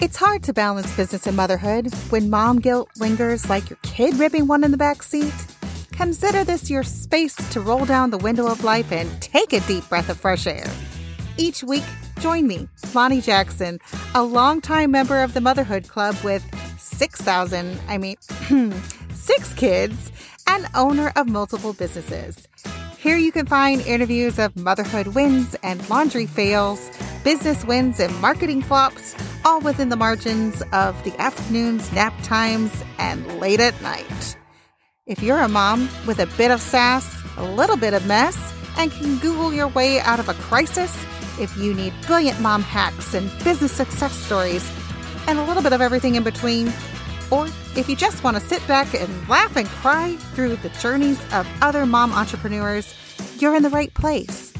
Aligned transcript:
It's 0.00 0.16
hard 0.16 0.42
to 0.44 0.54
balance 0.54 0.96
business 0.96 1.26
and 1.26 1.36
motherhood 1.36 1.92
when 2.08 2.30
mom 2.30 2.58
guilt 2.58 2.88
lingers 2.96 3.50
like 3.50 3.68
your 3.68 3.78
kid 3.82 4.14
ripping 4.14 4.46
one 4.46 4.64
in 4.64 4.70
the 4.70 4.78
back 4.78 5.02
seat. 5.02 5.34
Consider 5.92 6.42
this 6.42 6.70
your 6.70 6.82
space 6.84 7.36
to 7.50 7.60
roll 7.60 7.84
down 7.84 8.08
the 8.08 8.16
window 8.16 8.46
of 8.46 8.64
life 8.64 8.92
and 8.92 9.20
take 9.20 9.52
a 9.52 9.60
deep 9.60 9.86
breath 9.90 10.08
of 10.08 10.18
fresh 10.18 10.46
air. 10.46 10.66
Each 11.36 11.62
week, 11.62 11.84
join 12.18 12.46
me, 12.46 12.66
Lonnie 12.94 13.20
Jackson, 13.20 13.78
a 14.14 14.22
longtime 14.22 14.90
member 14.90 15.22
of 15.22 15.34
the 15.34 15.40
Motherhood 15.42 15.86
Club 15.88 16.16
with 16.24 16.42
6,000, 16.78 17.78
I 17.86 17.98
mean, 17.98 18.16
six 19.12 19.52
kids, 19.52 20.12
and 20.46 20.66
owner 20.74 21.12
of 21.14 21.28
multiple 21.28 21.74
businesses. 21.74 22.48
Here 22.96 23.18
you 23.18 23.32
can 23.32 23.44
find 23.44 23.82
interviews 23.82 24.38
of 24.38 24.56
motherhood 24.56 25.08
wins 25.08 25.54
and 25.62 25.86
laundry 25.90 26.24
fails, 26.24 26.90
business 27.22 27.66
wins 27.66 28.00
and 28.00 28.18
marketing 28.22 28.62
flops, 28.62 29.14
all 29.44 29.60
within 29.60 29.88
the 29.88 29.96
margins 29.96 30.62
of 30.72 31.02
the 31.04 31.18
afternoons, 31.20 31.92
nap 31.92 32.14
times, 32.22 32.84
and 32.98 33.26
late 33.38 33.60
at 33.60 33.80
night. 33.82 34.36
If 35.06 35.22
you're 35.22 35.40
a 35.40 35.48
mom 35.48 35.88
with 36.06 36.18
a 36.18 36.26
bit 36.36 36.50
of 36.50 36.60
sass, 36.60 37.22
a 37.36 37.44
little 37.44 37.76
bit 37.76 37.94
of 37.94 38.06
mess, 38.06 38.54
and 38.76 38.92
can 38.92 39.18
Google 39.18 39.52
your 39.52 39.68
way 39.68 40.00
out 40.00 40.20
of 40.20 40.28
a 40.28 40.34
crisis, 40.34 40.94
if 41.40 41.56
you 41.56 41.74
need 41.74 41.92
brilliant 42.06 42.40
mom 42.40 42.62
hacks 42.62 43.14
and 43.14 43.30
business 43.42 43.72
success 43.72 44.14
stories, 44.14 44.70
and 45.26 45.38
a 45.38 45.44
little 45.44 45.62
bit 45.62 45.72
of 45.72 45.80
everything 45.80 46.14
in 46.14 46.22
between, 46.22 46.72
or 47.30 47.46
if 47.76 47.88
you 47.88 47.96
just 47.96 48.22
want 48.24 48.36
to 48.36 48.42
sit 48.42 48.66
back 48.66 48.94
and 48.94 49.28
laugh 49.28 49.56
and 49.56 49.66
cry 49.66 50.16
through 50.34 50.56
the 50.56 50.68
journeys 50.80 51.20
of 51.32 51.46
other 51.62 51.86
mom 51.86 52.12
entrepreneurs, 52.12 52.94
you're 53.38 53.56
in 53.56 53.62
the 53.62 53.70
right 53.70 53.92
place. 53.94 54.52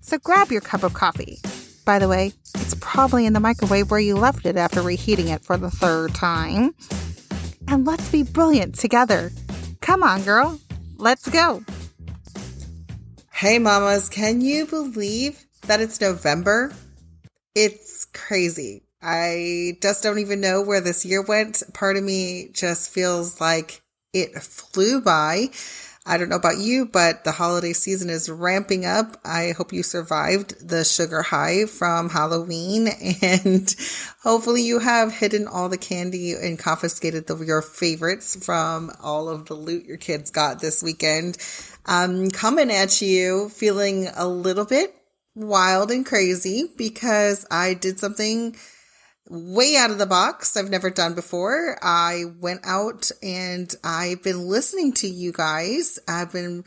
So 0.00 0.18
grab 0.18 0.50
your 0.52 0.60
cup 0.60 0.82
of 0.82 0.94
coffee. 0.94 1.38
By 1.84 1.98
the 1.98 2.08
way, 2.08 2.32
it's 2.66 2.74
probably 2.80 3.26
in 3.26 3.32
the 3.32 3.38
microwave 3.38 3.92
where 3.92 4.00
you 4.00 4.16
left 4.16 4.44
it 4.44 4.56
after 4.56 4.82
reheating 4.82 5.28
it 5.28 5.44
for 5.44 5.56
the 5.56 5.70
third 5.70 6.12
time. 6.16 6.74
And 7.68 7.86
let's 7.86 8.10
be 8.10 8.24
brilliant 8.24 8.74
together. 8.74 9.30
Come 9.80 10.02
on, 10.02 10.24
girl. 10.24 10.58
Let's 10.96 11.28
go. 11.28 11.62
Hey, 13.32 13.60
mamas, 13.60 14.08
can 14.08 14.40
you 14.40 14.66
believe 14.66 15.46
that 15.68 15.80
it's 15.80 16.00
November? 16.00 16.74
It's 17.54 18.04
crazy. 18.12 18.82
I 19.00 19.78
just 19.80 20.02
don't 20.02 20.18
even 20.18 20.40
know 20.40 20.60
where 20.60 20.80
this 20.80 21.04
year 21.04 21.22
went. 21.22 21.62
Part 21.72 21.96
of 21.96 22.02
me 22.02 22.48
just 22.52 22.90
feels 22.90 23.40
like 23.40 23.80
it 24.12 24.34
flew 24.42 25.00
by. 25.00 25.48
I 26.08 26.18
don't 26.18 26.28
know 26.28 26.36
about 26.36 26.58
you, 26.58 26.86
but 26.86 27.24
the 27.24 27.32
holiday 27.32 27.72
season 27.72 28.10
is 28.10 28.30
ramping 28.30 28.86
up. 28.86 29.16
I 29.24 29.54
hope 29.56 29.72
you 29.72 29.82
survived 29.82 30.68
the 30.68 30.84
sugar 30.84 31.22
high 31.22 31.66
from 31.66 32.10
Halloween 32.10 32.86
and 33.22 33.74
hopefully 34.22 34.62
you 34.62 34.78
have 34.78 35.12
hidden 35.12 35.48
all 35.48 35.68
the 35.68 35.76
candy 35.76 36.34
and 36.34 36.60
confiscated 36.60 37.26
the, 37.26 37.36
your 37.38 37.60
favorites 37.60 38.44
from 38.44 38.92
all 39.02 39.28
of 39.28 39.46
the 39.46 39.54
loot 39.54 39.84
your 39.84 39.96
kids 39.96 40.30
got 40.30 40.60
this 40.60 40.80
weekend. 40.80 41.38
I'm 41.84 42.30
coming 42.30 42.70
at 42.70 43.02
you 43.02 43.48
feeling 43.48 44.08
a 44.14 44.28
little 44.28 44.64
bit 44.64 44.94
wild 45.34 45.90
and 45.90 46.06
crazy 46.06 46.70
because 46.76 47.44
I 47.50 47.74
did 47.74 47.98
something 47.98 48.56
way 49.28 49.76
out 49.76 49.90
of 49.90 49.98
the 49.98 50.06
box 50.06 50.56
I've 50.56 50.70
never 50.70 50.90
done 50.90 51.14
before. 51.14 51.78
I 51.82 52.24
went 52.40 52.60
out 52.64 53.10
and 53.22 53.74
I've 53.82 54.22
been 54.22 54.48
listening 54.48 54.92
to 54.94 55.08
you 55.08 55.32
guys. 55.32 55.98
I've 56.06 56.32
been 56.32 56.64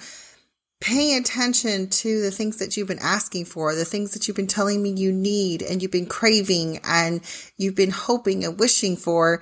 paying 0.82 1.18
attention 1.18 1.90
to 1.90 2.22
the 2.22 2.32
things 2.32 2.58
that 2.58 2.78
you've 2.78 2.88
been 2.88 3.00
asking 3.00 3.46
for, 3.46 3.76
the 3.76 3.86
things 3.86 4.14
that 4.14 4.28
you've 4.28 4.38
been 4.38 4.48
telling 4.48 4.82
me 4.82 4.90
you 4.90 5.12
need 5.12 5.62
and 5.62 5.82
you've 5.82 5.92
been 5.92 6.06
craving 6.06 6.80
and 6.84 7.22
you've 7.58 7.76
been 7.76 7.92
hoping 7.92 8.46
and 8.46 8.60
wishing 8.60 8.96
for. 8.96 9.42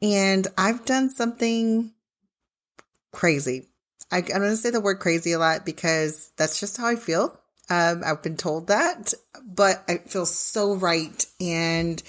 And 0.00 0.46
I've 0.56 0.84
done 0.84 1.10
something 1.10 1.92
crazy. 3.10 3.66
I, 4.10 4.18
am 4.18 4.24
going 4.24 4.42
to 4.42 4.56
say 4.56 4.70
the 4.70 4.80
word 4.80 5.00
crazy 5.00 5.32
a 5.32 5.38
lot 5.38 5.66
because 5.66 6.30
that's 6.36 6.60
just 6.60 6.76
how 6.76 6.86
I 6.86 6.96
feel. 6.96 7.38
Um, 7.70 8.02
I've 8.04 8.22
been 8.22 8.36
told 8.36 8.68
that, 8.68 9.12
but 9.44 9.82
it 9.88 10.10
feels 10.10 10.34
so 10.34 10.74
right. 10.74 11.26
And 11.40 12.02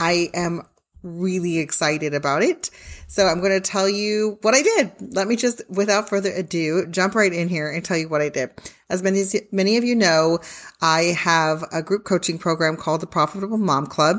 I 0.00 0.30
am 0.34 0.62
really 1.02 1.58
excited 1.58 2.14
about 2.14 2.42
it. 2.42 2.70
So 3.06 3.26
I'm 3.26 3.40
going 3.40 3.52
to 3.52 3.60
tell 3.60 3.88
you 3.88 4.38
what 4.42 4.54
I 4.54 4.62
did. 4.62 5.14
Let 5.14 5.28
me 5.28 5.36
just, 5.36 5.62
without 5.70 6.08
further 6.08 6.30
ado, 6.32 6.86
jump 6.86 7.14
right 7.14 7.32
in 7.32 7.48
here 7.48 7.70
and 7.70 7.84
tell 7.84 7.96
you 7.96 8.08
what 8.08 8.20
I 8.20 8.28
did. 8.28 8.50
As 8.88 9.02
many, 9.02 9.22
many 9.52 9.76
of 9.76 9.84
you 9.84 9.94
know, 9.94 10.40
I 10.80 11.14
have 11.18 11.64
a 11.72 11.82
group 11.82 12.04
coaching 12.04 12.38
program 12.38 12.76
called 12.76 13.00
the 13.00 13.06
Profitable 13.06 13.58
Mom 13.58 13.86
Club. 13.86 14.18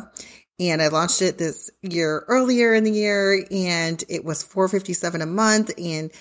And 0.59 0.81
I 0.81 0.89
launched 0.89 1.21
it 1.21 1.39
this 1.39 1.71
year 1.81 2.23
earlier 2.27 2.73
in 2.73 2.83
the 2.83 2.91
year 2.91 3.45
and 3.49 4.03
it 4.07 4.23
was 4.23 4.43
457 4.43 5.21
a 5.21 5.25
month 5.25 5.71
and 5.77 6.11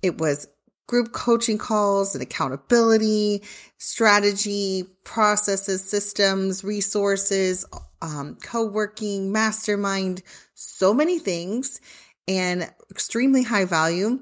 it 0.00 0.18
was 0.18 0.48
group 0.86 1.12
coaching 1.12 1.58
calls 1.58 2.14
and 2.14 2.22
accountability, 2.22 3.42
strategy, 3.76 4.84
processes, 5.04 5.88
systems, 5.88 6.64
resources, 6.64 7.66
um, 8.02 8.36
co 8.42 8.64
working, 8.64 9.32
mastermind, 9.32 10.22
so 10.54 10.94
many 10.94 11.18
things, 11.18 11.80
and 12.26 12.70
extremely 12.90 13.42
high 13.42 13.64
value. 13.64 14.20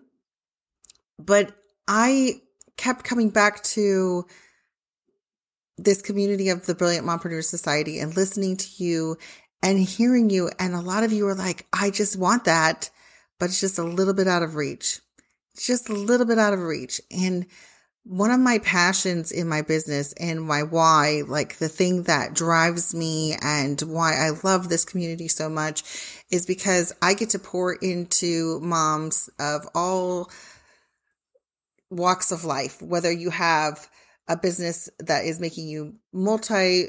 But 1.19 1.53
I 1.87 2.43
kept 2.77 3.05
coming 3.05 3.31
back 3.31 3.63
to 3.63 4.25
this 5.77 6.03
community 6.03 6.49
of 6.49 6.67
the 6.67 6.75
Brilliant 6.75 7.07
Mompreneur 7.07 7.45
Society 7.45 7.99
and 7.99 8.17
listening 8.17 8.57
to 8.57 8.85
you 8.85 9.17
and 9.63 9.79
hearing 9.79 10.31
you. 10.31 10.51
And 10.59 10.75
a 10.75 10.81
lot 10.81 11.05
of 11.05 11.13
you 11.13 11.27
are 11.29 11.35
like, 11.35 11.67
I 11.73 11.91
just 11.91 12.19
want 12.19 12.45
that, 12.45 12.91
but 13.39 13.47
it's 13.47 13.61
just 13.61 13.79
a 13.79 13.85
little 13.85 14.15
bit 14.15 14.29
out 14.29 14.43
of 14.43 14.57
reach. 14.57 15.01
It's 15.55 15.67
just 15.67 15.89
a 15.89 15.95
little 15.95 16.27
bit 16.27 16.39
out 16.39 16.53
of 16.53 16.61
reach. 16.61 17.01
And 17.11 17.47
one 18.09 18.31
of 18.31 18.41
my 18.41 18.59
passions 18.61 19.31
in 19.31 19.47
my 19.47 19.61
business 19.61 20.15
and 20.15 20.41
my 20.41 20.63
why, 20.63 21.23
like 21.27 21.59
the 21.59 21.69
thing 21.69 22.05
that 22.05 22.33
drives 22.33 22.95
me 22.95 23.37
and 23.43 23.79
why 23.83 24.15
I 24.15 24.31
love 24.43 24.71
this 24.71 24.87
community 24.87 25.29
so 25.29 25.51
much 25.51 25.83
is 26.31 26.47
because 26.47 26.95
I 27.03 27.13
get 27.13 27.31
to 27.31 27.39
pour 27.39 27.75
into 27.75 28.61
moms 28.61 29.29
of 29.39 29.69
all 29.75 30.31
walks 31.91 32.33
of 32.33 32.47
life, 32.47 32.81
whether 32.81 33.13
you 33.13 33.29
have 33.29 33.91
a 34.27 34.39
business 34.39 34.89
that 34.99 35.27
is 35.27 35.39
making 35.39 35.69
you 35.69 35.95
multi 36.11 36.87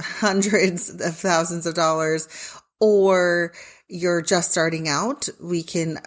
hundreds 0.00 0.88
of 0.88 1.14
thousands 1.14 1.66
of 1.66 1.74
dollars 1.74 2.26
or 2.80 3.52
you're 3.88 4.22
just 4.22 4.50
starting 4.50 4.88
out, 4.88 5.28
we 5.40 5.62
can 5.62 5.98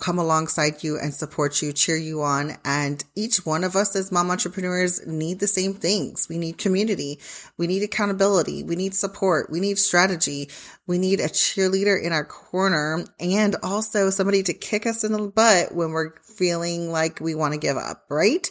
come 0.00 0.18
alongside 0.18 0.84
you 0.84 0.98
and 0.98 1.14
support 1.14 1.62
you, 1.62 1.72
cheer 1.72 1.96
you 1.96 2.22
on. 2.22 2.58
And 2.64 3.02
each 3.16 3.46
one 3.46 3.64
of 3.64 3.74
us 3.74 3.96
as 3.96 4.12
mom 4.12 4.30
entrepreneurs 4.30 5.06
need 5.06 5.40
the 5.40 5.46
same 5.46 5.72
things. 5.72 6.28
We 6.28 6.36
need 6.36 6.58
community. 6.58 7.18
We 7.56 7.66
need 7.66 7.82
accountability. 7.82 8.64
We 8.64 8.76
need 8.76 8.94
support. 8.94 9.50
We 9.50 9.60
need 9.60 9.78
strategy. 9.78 10.50
We 10.86 10.98
need 10.98 11.20
a 11.20 11.28
cheerleader 11.28 12.00
in 12.00 12.12
our 12.12 12.24
corner 12.24 13.04
and 13.18 13.56
also 13.62 14.10
somebody 14.10 14.42
to 14.42 14.52
kick 14.52 14.86
us 14.86 15.02
in 15.02 15.12
the 15.12 15.28
butt 15.28 15.74
when 15.74 15.92
we're 15.92 16.12
feeling 16.20 16.92
like 16.92 17.18
we 17.18 17.34
want 17.34 17.54
to 17.54 17.60
give 17.60 17.78
up, 17.78 18.04
right? 18.10 18.48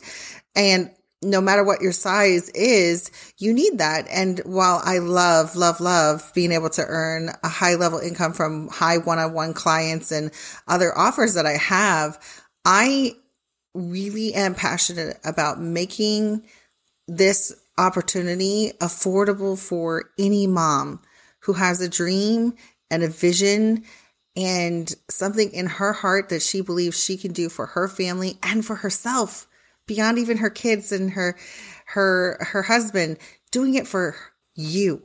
And 0.56 0.92
no 1.22 1.40
matter 1.40 1.64
what 1.64 1.82
your 1.82 1.92
size 1.92 2.50
is, 2.50 3.12
you 3.38 3.54
need 3.54 3.78
that. 3.78 4.08
And 4.10 4.40
while 4.40 4.82
I 4.84 4.98
love, 4.98 5.56
love, 5.56 5.80
love 5.80 6.32
being 6.34 6.52
able 6.52 6.70
to 6.72 6.86
earn 6.86 7.30
a 7.44 7.50
high 7.50 7.76
level 7.76 8.00
income 8.00 8.34
from 8.34 8.70
high 8.70 8.98
one 8.98 9.20
on 9.20 9.34
one 9.34 9.54
clients 9.54 10.12
and 10.12 10.32
other 10.68 10.98
offers 10.98 11.36
that 11.36 11.46
I 11.46 11.58
have, 11.58 12.20
I 12.66 13.14
really 13.74 14.34
am 14.34 14.56
passionate 14.56 15.20
about 15.24 15.62
making 15.62 16.44
this 17.08 17.54
opportunity 17.78 18.72
affordable 18.80 19.58
for 19.58 20.10
any 20.18 20.48
mom 20.48 21.02
who 21.42 21.54
has 21.54 21.82
a 21.82 21.90
dream 21.90 22.56
and 22.90 23.04
a 23.04 23.08
vision 23.08 23.84
and 24.36 24.94
something 25.10 25.52
in 25.52 25.66
her 25.66 25.94
heart 25.94 26.30
that 26.30 26.42
she 26.42 26.62
believes 26.62 27.02
she 27.02 27.18
can 27.18 27.34
do 27.34 27.50
for 27.50 27.68
her 27.68 27.88
family 27.88 28.38
and 28.44 28.66
for 28.66 28.76
herself 28.76 29.48
beyond 29.88 30.18
even 30.18 30.38
her 30.38 30.50
kids 30.50 30.92
and 30.92 31.12
her 31.12 31.38
her 31.88 32.38
her 32.42 32.64
husband 32.64 33.18
doing 33.52 33.76
it 33.76 33.88
for 33.88 34.16
you 34.56 35.04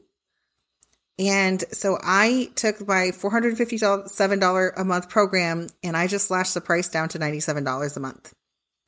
and 1.19 1.65
so 1.73 1.99
I 2.03 2.51
took 2.57 2.87
my 2.87 3.11
$457 3.11 4.73
a 4.77 4.85
month 4.85 5.09
program 5.09 5.69
and 5.83 5.97
I 5.97 6.07
just 6.07 6.27
slashed 6.27 6.55
the 6.55 6.61
price 6.61 6.91
down 6.91 7.09
to 7.11 7.19
$97 7.19 7.97
a 7.97 8.01
month 8.01 8.35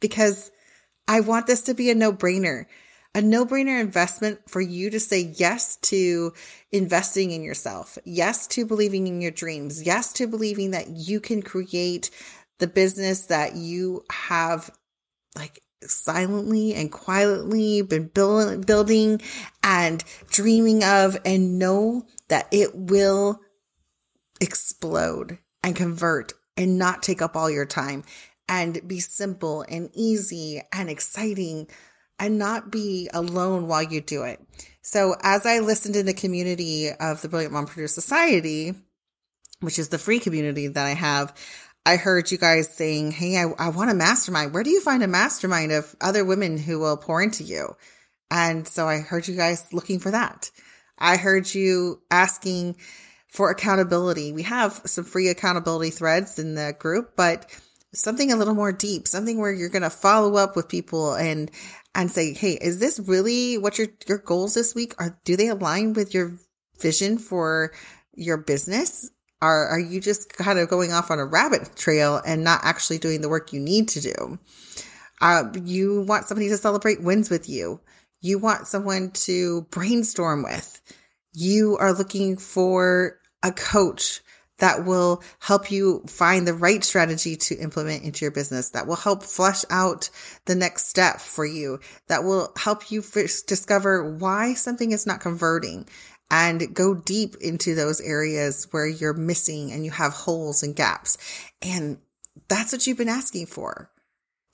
because 0.00 0.50
I 1.06 1.20
want 1.20 1.46
this 1.46 1.62
to 1.62 1.74
be 1.74 1.90
a 1.90 1.94
no 1.94 2.12
brainer, 2.12 2.66
a 3.14 3.22
no 3.22 3.46
brainer 3.46 3.80
investment 3.80 4.40
for 4.46 4.60
you 4.60 4.90
to 4.90 5.00
say 5.00 5.32
yes 5.36 5.76
to 5.76 6.34
investing 6.70 7.30
in 7.30 7.42
yourself. 7.42 7.96
Yes 8.04 8.46
to 8.48 8.66
believing 8.66 9.06
in 9.06 9.22
your 9.22 9.30
dreams. 9.30 9.82
Yes 9.82 10.12
to 10.14 10.26
believing 10.26 10.72
that 10.72 10.88
you 10.90 11.20
can 11.20 11.40
create 11.40 12.10
the 12.58 12.66
business 12.66 13.26
that 13.26 13.56
you 13.56 14.04
have 14.10 14.70
like 15.34 15.60
silently 15.82 16.74
and 16.74 16.90
quietly 16.90 17.82
been 17.82 18.08
build, 18.08 18.66
building 18.66 19.20
and 19.62 20.02
dreaming 20.30 20.82
of 20.84 21.16
and 21.24 21.58
know 21.58 22.06
that 22.28 22.48
it 22.50 22.74
will 22.74 23.40
explode 24.40 25.38
and 25.62 25.76
convert 25.76 26.32
and 26.56 26.78
not 26.78 27.02
take 27.02 27.22
up 27.22 27.36
all 27.36 27.50
your 27.50 27.66
time 27.66 28.02
and 28.48 28.86
be 28.86 28.98
simple 28.98 29.64
and 29.68 29.90
easy 29.94 30.62
and 30.72 30.88
exciting 30.88 31.68
and 32.18 32.38
not 32.38 32.70
be 32.70 33.08
alone 33.12 33.68
while 33.68 33.82
you 33.82 34.00
do 34.00 34.22
it. 34.22 34.40
So 34.82 35.16
as 35.22 35.46
I 35.46 35.60
listened 35.60 35.96
in 35.96 36.06
the 36.06 36.14
community 36.14 36.90
of 36.90 37.22
the 37.22 37.28
Brilliant 37.28 37.54
Mompreneur 37.54 37.88
Society, 37.88 38.74
which 39.60 39.78
is 39.78 39.90
the 39.90 39.98
free 39.98 40.18
community 40.18 40.66
that 40.66 40.86
I 40.86 40.94
have, 40.94 41.34
I 41.86 41.96
heard 41.96 42.30
you 42.30 42.38
guys 42.38 42.74
saying, 42.74 43.12
Hey, 43.12 43.36
I, 43.38 43.44
I 43.58 43.68
want 43.70 43.90
a 43.90 43.94
mastermind. 43.94 44.52
Where 44.52 44.62
do 44.62 44.70
you 44.70 44.80
find 44.80 45.02
a 45.02 45.08
mastermind 45.08 45.72
of 45.72 45.96
other 46.00 46.24
women 46.24 46.58
who 46.58 46.78
will 46.78 46.96
pour 46.96 47.22
into 47.22 47.44
you? 47.44 47.76
And 48.30 48.68
so 48.68 48.86
I 48.86 48.98
heard 48.98 49.26
you 49.26 49.36
guys 49.36 49.72
looking 49.72 49.98
for 49.98 50.10
that. 50.10 50.50
I 50.98 51.16
heard 51.16 51.54
you 51.54 52.02
asking 52.10 52.76
for 53.28 53.50
accountability. 53.50 54.32
We 54.32 54.42
have 54.42 54.82
some 54.84 55.04
free 55.04 55.28
accountability 55.28 55.90
threads 55.90 56.38
in 56.38 56.54
the 56.54 56.74
group, 56.78 57.12
but 57.16 57.50
something 57.94 58.32
a 58.32 58.36
little 58.36 58.54
more 58.54 58.72
deep, 58.72 59.06
something 59.06 59.38
where 59.38 59.52
you're 59.52 59.68
going 59.68 59.82
to 59.82 59.90
follow 59.90 60.36
up 60.36 60.56
with 60.56 60.68
people 60.68 61.14
and 61.14 61.50
and 61.94 62.10
say, 62.10 62.32
"Hey, 62.32 62.52
is 62.60 62.80
this 62.80 62.98
really 63.00 63.58
what 63.58 63.78
your 63.78 63.88
your 64.06 64.18
goals 64.18 64.54
this 64.54 64.74
week 64.74 64.94
are 64.98 65.18
do 65.24 65.36
they 65.36 65.48
align 65.48 65.92
with 65.92 66.14
your 66.14 66.38
vision 66.80 67.18
for 67.18 67.72
your 68.14 68.36
business? 68.36 69.10
Are 69.40 69.68
are 69.68 69.80
you 69.80 70.00
just 70.00 70.36
kind 70.36 70.58
of 70.58 70.68
going 70.68 70.92
off 70.92 71.10
on 71.10 71.18
a 71.18 71.24
rabbit 71.24 71.76
trail 71.76 72.20
and 72.26 72.42
not 72.42 72.60
actually 72.64 72.98
doing 72.98 73.20
the 73.20 73.28
work 73.28 73.52
you 73.52 73.60
need 73.60 73.88
to 73.90 74.00
do? 74.00 74.38
Uh, 75.20 75.44
you 75.64 76.02
want 76.02 76.26
somebody 76.26 76.48
to 76.48 76.56
celebrate 76.56 77.02
wins 77.02 77.30
with 77.30 77.48
you. 77.48 77.80
You 78.20 78.38
want 78.38 78.66
someone 78.66 79.10
to 79.12 79.62
brainstorm 79.70 80.42
with. 80.42 80.80
You 81.32 81.76
are 81.78 81.92
looking 81.92 82.36
for 82.36 83.18
a 83.42 83.52
coach 83.52 84.20
that 84.58 84.84
will 84.84 85.22
help 85.38 85.70
you 85.70 86.02
find 86.06 86.46
the 86.46 86.54
right 86.54 86.82
strategy 86.82 87.36
to 87.36 87.56
implement 87.56 88.02
into 88.02 88.24
your 88.24 88.32
business, 88.32 88.70
that 88.70 88.86
will 88.86 88.96
help 88.96 89.22
flesh 89.22 89.64
out 89.70 90.10
the 90.46 90.54
next 90.54 90.88
step 90.88 91.20
for 91.20 91.46
you, 91.46 91.78
that 92.08 92.24
will 92.24 92.52
help 92.56 92.90
you 92.90 93.00
discover 93.46 94.16
why 94.16 94.54
something 94.54 94.90
is 94.90 95.06
not 95.06 95.20
converting 95.20 95.86
and 96.30 96.74
go 96.74 96.94
deep 96.94 97.36
into 97.40 97.74
those 97.74 98.00
areas 98.00 98.66
where 98.70 98.86
you're 98.86 99.14
missing 99.14 99.72
and 99.72 99.84
you 99.84 99.90
have 99.90 100.12
holes 100.12 100.62
and 100.62 100.76
gaps. 100.76 101.16
And 101.62 101.98
that's 102.48 102.72
what 102.72 102.86
you've 102.86 102.98
been 102.98 103.08
asking 103.08 103.46
for. 103.46 103.90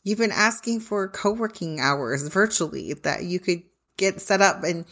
You've 0.03 0.19
been 0.19 0.31
asking 0.33 0.81
for 0.81 1.09
co-working 1.09 1.81
hours 1.81 2.29
virtually 2.29 2.93
that 3.03 3.25
you 3.25 3.41
could 3.41 3.63
get 3.97 4.21
set 4.21 4.41
up 4.41 4.65
and 4.65 4.85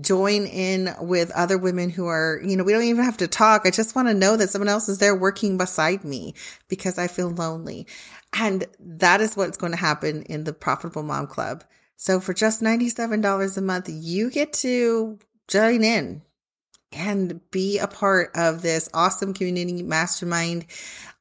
join 0.00 0.44
in 0.46 0.94
with 1.00 1.30
other 1.30 1.56
women 1.56 1.90
who 1.90 2.06
are, 2.06 2.40
you 2.44 2.56
know, 2.56 2.64
we 2.64 2.72
don't 2.72 2.82
even 2.82 3.04
have 3.04 3.16
to 3.18 3.28
talk. 3.28 3.62
I 3.64 3.70
just 3.70 3.94
want 3.94 4.08
to 4.08 4.14
know 4.14 4.36
that 4.36 4.50
someone 4.50 4.68
else 4.68 4.88
is 4.88 4.98
there 4.98 5.14
working 5.14 5.56
beside 5.56 6.04
me 6.04 6.34
because 6.68 6.98
I 6.98 7.06
feel 7.06 7.30
lonely. 7.30 7.86
And 8.32 8.66
that 8.78 9.20
is 9.20 9.36
what's 9.36 9.56
going 9.56 9.72
to 9.72 9.78
happen 9.78 10.22
in 10.24 10.44
the 10.44 10.52
Profitable 10.52 11.02
Mom 11.02 11.26
Club. 11.26 11.64
So 11.96 12.20
for 12.20 12.34
just 12.34 12.60
$97 12.60 13.56
a 13.56 13.60
month, 13.60 13.88
you 13.88 14.30
get 14.30 14.52
to 14.54 15.18
join 15.46 15.82
in 15.82 16.22
and 16.92 17.40
be 17.50 17.78
a 17.78 17.86
part 17.86 18.30
of 18.34 18.62
this 18.62 18.88
awesome 18.94 19.34
community 19.34 19.82
mastermind 19.82 20.66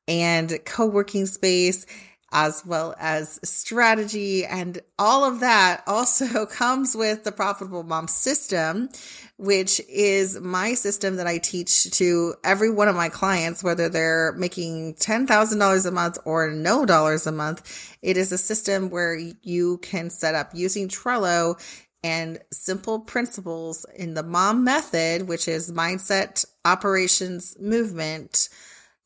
and 0.07 0.59
co-working 0.65 1.25
space 1.25 1.85
as 2.31 2.63
well 2.65 2.93
as 2.99 3.39
strategy 3.43 4.45
and 4.45 4.81
all 4.99 5.23
of 5.23 5.39
that 5.39 5.81
also 5.87 6.45
comes 6.47 6.95
with 6.95 7.23
the 7.23 7.31
profitable 7.31 7.83
mom 7.83 8.07
system 8.07 8.89
which 9.37 9.79
is 9.87 10.39
my 10.39 10.73
system 10.73 11.17
that 11.17 11.27
I 11.27 11.37
teach 11.37 11.91
to 11.91 12.33
every 12.43 12.71
one 12.71 12.87
of 12.87 12.95
my 12.95 13.07
clients 13.07 13.63
whether 13.63 13.87
they're 13.87 14.33
making 14.33 14.95
$10,000 14.95 15.85
a 15.85 15.91
month 15.91 16.17
or 16.25 16.49
no 16.49 16.85
dollars 16.85 17.27
a 17.27 17.31
month. 17.31 17.95
It 18.01 18.17
is 18.17 18.31
a 18.31 18.37
system 18.37 18.89
where 18.89 19.15
you 19.15 19.77
can 19.77 20.09
set 20.09 20.33
up 20.33 20.49
using 20.55 20.87
Trello 20.87 21.59
and 22.03 22.39
simple 22.51 22.99
principles 22.99 23.85
in 23.95 24.13
the 24.13 24.23
mom 24.23 24.63
method 24.63 25.27
which 25.27 25.47
is 25.47 25.71
mindset 25.71 26.45
operations 26.65 27.55
movement 27.59 28.49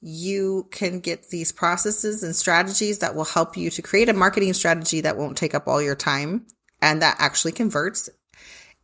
you 0.01 0.67
can 0.71 0.99
get 0.99 1.29
these 1.29 1.51
processes 1.51 2.23
and 2.23 2.35
strategies 2.35 2.99
that 2.99 3.15
will 3.15 3.25
help 3.25 3.55
you 3.55 3.69
to 3.69 3.81
create 3.81 4.09
a 4.09 4.13
marketing 4.13 4.53
strategy 4.53 4.99
that 5.01 5.15
won't 5.15 5.38
take 5.38 5.53
up 5.53 5.67
all 5.67 5.81
your 5.81 5.95
time 5.95 6.45
and 6.81 7.01
that 7.01 7.15
actually 7.19 7.51
converts. 7.51 8.09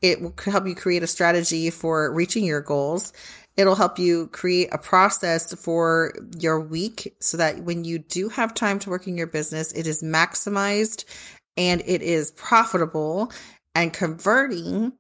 It 0.02 0.22
will 0.22 0.36
help 0.46 0.68
you 0.68 0.76
create 0.76 1.02
a 1.02 1.08
strategy 1.08 1.72
for 1.72 2.14
reaching 2.14 2.46
your 2.46 2.62
goals. 2.62 3.14
It'll 3.56 3.76
help 3.76 3.98
you 3.98 4.28
create 4.28 4.70
a 4.72 4.78
process 4.78 5.52
for 5.56 6.14
your 6.38 6.60
week 6.60 7.16
so 7.20 7.38
that 7.38 7.62
when 7.64 7.84
you 7.84 7.98
do 7.98 8.30
have 8.30 8.54
time 8.54 8.78
to 8.80 8.92
work 8.92 9.08
in 9.08 9.18
your 9.18 9.26
business, 9.26 9.72
it 9.72 9.88
is 9.88 10.04
maximized 10.04 11.06
and 11.58 11.82
it 11.88 12.04
is 12.04 12.30
profitable 12.32 13.32
and 13.78 13.94
converting 13.94 14.92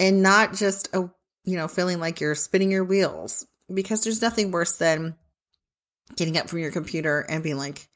and 0.00 0.22
not 0.22 0.54
just 0.54 0.88
a, 0.94 1.10
you 1.44 1.56
know, 1.58 1.68
feeling 1.68 2.00
like 2.00 2.20
you're 2.20 2.34
spinning 2.34 2.70
your 2.70 2.84
wheels 2.84 3.46
because 3.72 4.02
there's 4.02 4.22
nothing 4.22 4.50
worse 4.50 4.78
than 4.78 5.14
getting 6.16 6.38
up 6.38 6.48
from 6.48 6.60
your 6.60 6.70
computer 6.70 7.20
and 7.28 7.42
being 7.42 7.58
like, 7.58 7.86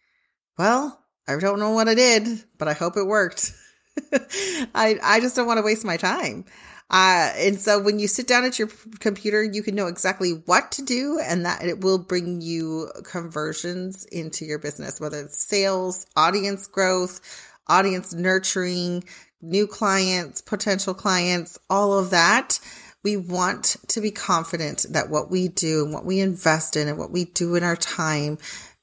well, 0.58 1.02
I 1.26 1.38
don't 1.38 1.58
know 1.58 1.70
what 1.70 1.88
I 1.88 1.94
did, 1.94 2.44
but 2.58 2.68
I 2.68 2.74
hope 2.74 2.98
it 2.98 3.06
worked. 3.06 3.52
I, 4.74 4.98
I 5.02 5.20
just 5.20 5.34
don't 5.34 5.46
want 5.46 5.58
to 5.58 5.64
waste 5.64 5.84
my 5.84 5.96
time. 5.96 6.44
Uh, 6.90 7.32
and 7.36 7.58
so 7.58 7.82
when 7.82 7.98
you 7.98 8.06
sit 8.06 8.28
down 8.28 8.44
at 8.44 8.58
your 8.58 8.68
computer, 8.98 9.42
you 9.42 9.62
can 9.62 9.74
know 9.74 9.86
exactly 9.86 10.42
what 10.44 10.72
to 10.72 10.82
do 10.82 11.18
and 11.22 11.46
that 11.46 11.64
it 11.64 11.80
will 11.80 11.98
bring 11.98 12.42
you 12.42 12.90
conversions 13.04 14.04
into 14.06 14.44
your 14.44 14.58
business, 14.58 15.00
whether 15.00 15.20
it's 15.20 15.48
sales, 15.48 16.06
audience 16.16 16.66
growth, 16.66 17.20
audience 17.66 18.14
nurturing, 18.14 19.04
new 19.40 19.66
clients, 19.66 20.40
potential 20.40 20.94
clients, 20.94 21.58
all 21.70 21.98
of 21.98 22.10
that 22.10 22.58
we 23.04 23.16
want 23.16 23.76
to 23.88 24.00
be 24.00 24.10
confident 24.10 24.84
that 24.90 25.08
what 25.08 25.30
we 25.30 25.48
do 25.48 25.84
and 25.84 25.94
what 25.94 26.04
we 26.04 26.20
invest 26.20 26.76
in 26.76 26.88
and 26.88 26.98
what 26.98 27.10
we 27.10 27.24
do 27.24 27.54
in 27.54 27.62
our 27.62 27.76
time 27.76 28.38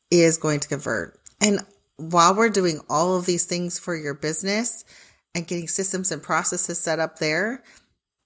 is 0.09 0.37
going 0.37 0.59
to 0.59 0.67
convert. 0.67 1.19
And 1.41 1.59
while 1.97 2.35
we're 2.35 2.49
doing 2.49 2.79
all 2.89 3.17
of 3.17 3.25
these 3.25 3.45
things 3.45 3.77
for 3.77 3.95
your 3.95 4.13
business 4.13 4.85
and 5.33 5.47
getting 5.47 5.67
systems 5.67 6.11
and 6.11 6.23
processes 6.23 6.79
set 6.79 6.99
up 6.99 7.19
there, 7.19 7.63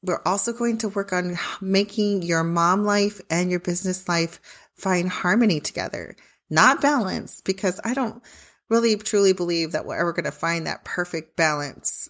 we're 0.01 0.21
also 0.25 0.53
going 0.53 0.77
to 0.77 0.89
work 0.89 1.11
on 1.11 1.37
making 1.59 2.21
your 2.21 2.43
mom 2.43 2.85
life 2.85 3.19
and 3.29 3.51
your 3.51 3.59
business 3.59 4.07
life 4.07 4.39
find 4.75 5.09
harmony 5.09 5.59
together, 5.59 6.15
not 6.49 6.81
balance, 6.81 7.41
because 7.43 7.81
I 7.83 7.93
don't 7.93 8.23
really 8.69 8.95
truly 8.95 9.33
believe 9.33 9.71
that 9.71 9.85
we're 9.85 9.99
ever 9.99 10.13
going 10.13 10.23
to 10.25 10.31
find 10.31 10.65
that 10.67 10.85
perfect 10.85 11.35
balance 11.35 12.07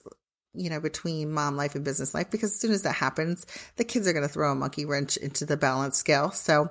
you 0.53 0.69
know, 0.69 0.79
between 0.79 1.31
mom 1.31 1.55
life 1.55 1.75
and 1.75 1.85
business 1.85 2.13
life, 2.13 2.29
because 2.31 2.53
as 2.53 2.59
soon 2.59 2.71
as 2.71 2.83
that 2.83 2.95
happens, 2.95 3.45
the 3.77 3.83
kids 3.83 4.07
are 4.07 4.13
going 4.13 4.27
to 4.27 4.33
throw 4.33 4.51
a 4.51 4.55
monkey 4.55 4.85
wrench 4.85 5.17
into 5.17 5.45
the 5.45 5.57
balance 5.57 5.97
scale. 5.97 6.31
So, 6.31 6.69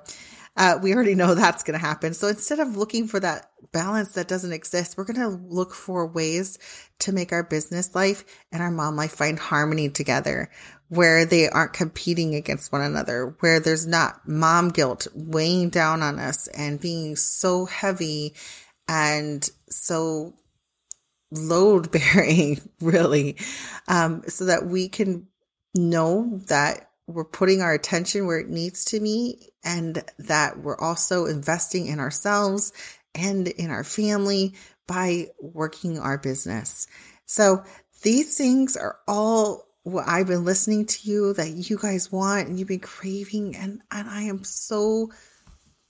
uh, 0.57 0.77
we 0.81 0.93
already 0.93 1.15
know 1.15 1.33
that's 1.35 1.63
going 1.63 1.79
to 1.79 1.85
happen. 1.85 2.13
So 2.13 2.27
instead 2.27 2.59
of 2.59 2.75
looking 2.75 3.07
for 3.07 3.19
that 3.19 3.49
balance 3.71 4.13
that 4.13 4.27
doesn't 4.27 4.51
exist, 4.51 4.97
we're 4.97 5.05
going 5.05 5.19
to 5.19 5.43
look 5.47 5.73
for 5.73 6.05
ways 6.05 6.59
to 6.99 7.11
make 7.11 7.31
our 7.31 7.43
business 7.43 7.95
life 7.95 8.25
and 8.51 8.61
our 8.61 8.71
mom 8.71 8.95
life 8.95 9.11
find 9.11 9.39
harmony 9.39 9.89
together 9.89 10.49
where 10.89 11.23
they 11.23 11.47
aren't 11.47 11.73
competing 11.73 12.35
against 12.35 12.71
one 12.71 12.81
another, 12.81 13.35
where 13.39 13.59
there's 13.59 13.85
not 13.85 14.27
mom 14.27 14.69
guilt 14.69 15.07
weighing 15.13 15.69
down 15.69 16.01
on 16.01 16.19
us 16.19 16.47
and 16.47 16.81
being 16.81 17.15
so 17.15 17.65
heavy 17.65 18.33
and 18.87 19.49
so 19.69 20.33
load 21.31 21.91
bearing, 22.13 22.59
really, 22.81 23.37
um, 23.87 24.23
so 24.27 24.45
that 24.45 24.65
we 24.65 24.89
can 24.89 25.27
know 25.75 26.39
that 26.47 26.89
we're 27.07 27.25
putting 27.25 27.61
our 27.61 27.73
attention 27.73 28.27
where 28.27 28.39
it 28.39 28.49
needs 28.49 28.85
to 28.85 28.99
be 28.99 29.49
and 29.63 30.03
that 30.19 30.59
we're 30.59 30.77
also 30.77 31.25
investing 31.25 31.87
in 31.87 31.99
ourselves 31.99 32.71
and 33.15 33.47
in 33.47 33.71
our 33.71 33.83
family 33.83 34.53
by 34.87 35.27
working 35.41 35.97
our 35.97 36.17
business. 36.17 36.87
So 37.25 37.63
these 38.03 38.37
things 38.37 38.77
are 38.77 38.97
all 39.07 39.65
what 39.83 40.07
I've 40.07 40.27
been 40.27 40.45
listening 40.45 40.85
to 40.85 41.09
you 41.09 41.33
that 41.33 41.49
you 41.49 41.77
guys 41.77 42.11
want 42.11 42.47
and 42.47 42.59
you've 42.59 42.67
been 42.67 42.79
craving. 42.79 43.55
And, 43.55 43.81
and 43.91 44.09
I 44.09 44.23
am 44.23 44.43
so 44.43 45.11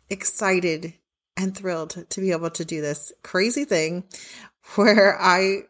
excited 0.09 0.93
and 1.39 1.55
thrilled 1.55 2.05
to 2.09 2.21
be 2.21 2.31
able 2.31 2.51
to 2.51 2.65
do 2.65 2.81
this 2.81 3.11
crazy 3.23 3.63
thing 3.63 4.03
where 4.75 5.19
I 5.19 5.61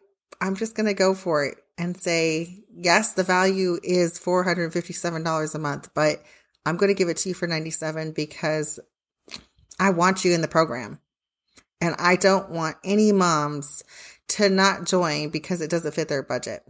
I'm 0.42 0.56
just 0.56 0.74
going 0.74 0.86
to 0.86 0.94
go 0.94 1.14
for 1.14 1.44
it 1.44 1.58
and 1.76 1.96
say, 1.96 2.62
yes, 2.74 3.12
the 3.12 3.22
value 3.22 3.78
is 3.82 4.18
$457 4.18 5.54
a 5.54 5.58
month, 5.58 5.90
but 5.94 6.22
I'm 6.64 6.76
going 6.78 6.88
to 6.88 6.98
give 6.98 7.08
it 7.08 7.18
to 7.18 7.28
you 7.28 7.34
for 7.34 7.46
97 7.46 8.12
because 8.12 8.80
I 9.78 9.90
want 9.90 10.24
you 10.24 10.32
in 10.32 10.40
the 10.40 10.48
program. 10.48 10.98
And 11.80 11.94
I 11.98 12.16
don't 12.16 12.50
want 12.50 12.76
any 12.84 13.12
moms 13.12 13.82
to 14.28 14.48
not 14.48 14.86
join 14.86 15.28
because 15.28 15.60
it 15.60 15.70
doesn't 15.70 15.94
fit 15.94 16.08
their 16.08 16.22
budget. 16.22 16.62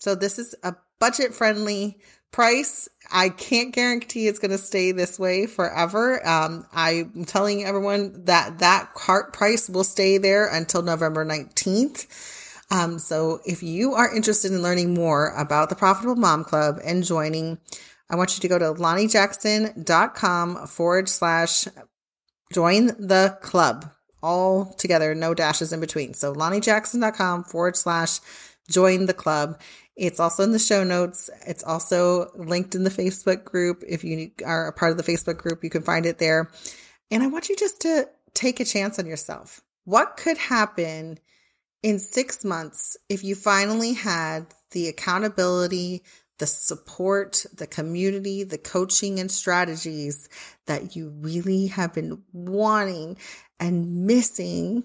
So 0.00 0.14
this 0.14 0.38
is 0.38 0.54
a 0.62 0.76
budget 1.00 1.34
friendly 1.34 1.98
price. 2.36 2.86
I 3.10 3.30
can't 3.30 3.74
guarantee 3.74 4.28
it's 4.28 4.38
going 4.38 4.50
to 4.50 4.58
stay 4.58 4.92
this 4.92 5.18
way 5.18 5.46
forever. 5.46 6.20
Um, 6.28 6.66
I'm 6.70 7.24
telling 7.24 7.64
everyone 7.64 8.26
that 8.26 8.58
that 8.58 8.92
cart 8.92 9.32
price 9.32 9.70
will 9.70 9.84
stay 9.84 10.18
there 10.18 10.46
until 10.46 10.82
November 10.82 11.24
19th. 11.24 12.06
Um, 12.70 12.98
so 12.98 13.40
if 13.46 13.62
you 13.62 13.94
are 13.94 14.14
interested 14.14 14.52
in 14.52 14.60
learning 14.60 14.92
more 14.92 15.30
about 15.30 15.70
the 15.70 15.76
Profitable 15.76 16.16
Mom 16.16 16.44
Club 16.44 16.78
and 16.84 17.02
joining, 17.02 17.56
I 18.10 18.16
want 18.16 18.36
you 18.36 18.42
to 18.42 18.48
go 18.48 18.58
to 18.58 18.74
lonniejackson.com 18.74 20.66
forward 20.66 21.08
slash 21.08 21.66
join 22.52 22.88
the 22.98 23.38
club 23.40 23.90
all 24.22 24.74
together, 24.74 25.14
no 25.14 25.32
dashes 25.32 25.72
in 25.72 25.80
between. 25.80 26.12
So 26.12 26.34
lonniejackson.com 26.34 27.44
forward 27.44 27.78
slash 27.78 28.20
join 28.68 29.06
the 29.06 29.14
club. 29.14 29.58
It's 29.96 30.20
also 30.20 30.42
in 30.42 30.52
the 30.52 30.58
show 30.58 30.84
notes. 30.84 31.30
It's 31.46 31.64
also 31.64 32.30
linked 32.34 32.74
in 32.74 32.84
the 32.84 32.90
Facebook 32.90 33.44
group. 33.44 33.82
If 33.88 34.04
you 34.04 34.30
are 34.44 34.68
a 34.68 34.72
part 34.72 34.92
of 34.92 34.98
the 34.98 35.10
Facebook 35.10 35.38
group, 35.38 35.64
you 35.64 35.70
can 35.70 35.82
find 35.82 36.04
it 36.04 36.18
there. 36.18 36.50
And 37.10 37.22
I 37.22 37.28
want 37.28 37.48
you 37.48 37.56
just 37.56 37.80
to 37.82 38.08
take 38.34 38.60
a 38.60 38.64
chance 38.64 38.98
on 38.98 39.06
yourself. 39.06 39.62
What 39.84 40.16
could 40.16 40.36
happen 40.36 41.18
in 41.82 41.98
six 41.98 42.44
months 42.44 42.96
if 43.08 43.24
you 43.24 43.34
finally 43.34 43.94
had 43.94 44.46
the 44.72 44.88
accountability, 44.88 46.02
the 46.38 46.46
support, 46.46 47.46
the 47.54 47.66
community, 47.66 48.44
the 48.44 48.58
coaching 48.58 49.18
and 49.18 49.30
strategies 49.30 50.28
that 50.66 50.94
you 50.94 51.08
really 51.20 51.68
have 51.68 51.94
been 51.94 52.22
wanting 52.32 53.16
and 53.58 54.06
missing 54.06 54.84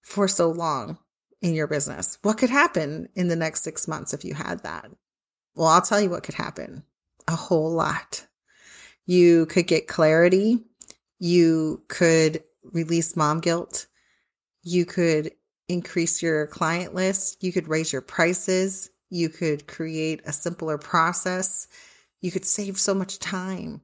for 0.00 0.26
so 0.26 0.50
long 0.50 0.96
in 1.42 1.54
your 1.54 1.66
business? 1.66 2.18
What 2.22 2.38
could 2.38 2.50
happen 2.50 3.08
in 3.14 3.28
the 3.28 3.36
next 3.36 3.62
six 3.62 3.86
months 3.86 4.14
if 4.14 4.24
you 4.24 4.32
had 4.32 4.62
that? 4.62 4.90
Well, 5.54 5.68
I'll 5.68 5.82
tell 5.82 6.00
you 6.00 6.08
what 6.08 6.22
could 6.22 6.36
happen 6.36 6.84
a 7.28 7.36
whole 7.36 7.70
lot. 7.70 8.26
You 9.04 9.46
could 9.46 9.66
get 9.66 9.88
clarity. 9.88 10.58
You 11.18 11.82
could 11.88 12.42
release 12.64 13.16
mom 13.16 13.40
guilt. 13.40 13.86
You 14.62 14.84
could 14.84 15.32
increase 15.68 16.22
your 16.22 16.46
client 16.46 16.94
list. 16.94 17.42
You 17.42 17.52
could 17.52 17.68
raise 17.68 17.92
your 17.92 18.02
prices. 18.02 18.90
You 19.10 19.28
could 19.28 19.66
create 19.66 20.22
a 20.24 20.32
simpler 20.32 20.78
process. 20.78 21.66
You 22.20 22.30
could 22.30 22.44
save 22.44 22.78
so 22.78 22.94
much 22.94 23.18
time. 23.18 23.82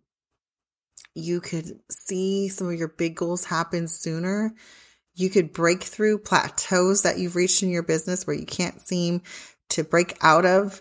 You 1.15 1.41
could 1.41 1.81
see 1.91 2.49
some 2.49 2.69
of 2.69 2.79
your 2.79 2.89
big 2.89 3.17
goals 3.17 3.45
happen 3.45 3.89
sooner. 3.89 4.55
You 5.19 5.31
could 5.31 5.53
break 5.53 5.83
through 5.83 6.19
plateaus 6.19 7.03
that 7.03 7.19
you've 7.19 7.35
reached 7.35 7.65
in 7.65 7.71
your 7.71 7.83
business 7.83 8.25
where 8.25 8.37
you 8.37 8.47
can't 8.47 8.81
seem 8.81 9.23
to 9.71 9.83
break 9.83 10.17
out 10.23 10.47
of. 10.47 10.81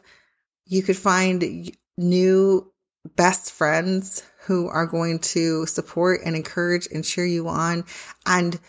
You 0.68 0.84
could 0.84 0.96
find 0.96 1.72
new 1.98 2.72
best 3.16 3.52
friends 3.52 4.24
who 4.46 4.68
are 4.68 4.86
going 4.86 5.18
to 5.20 5.66
support 5.66 6.22
and 6.24 6.36
encourage 6.36 6.88
and 6.94 7.04
cheer 7.04 7.26
you 7.26 7.48
on 7.48 7.84
and 8.28 8.60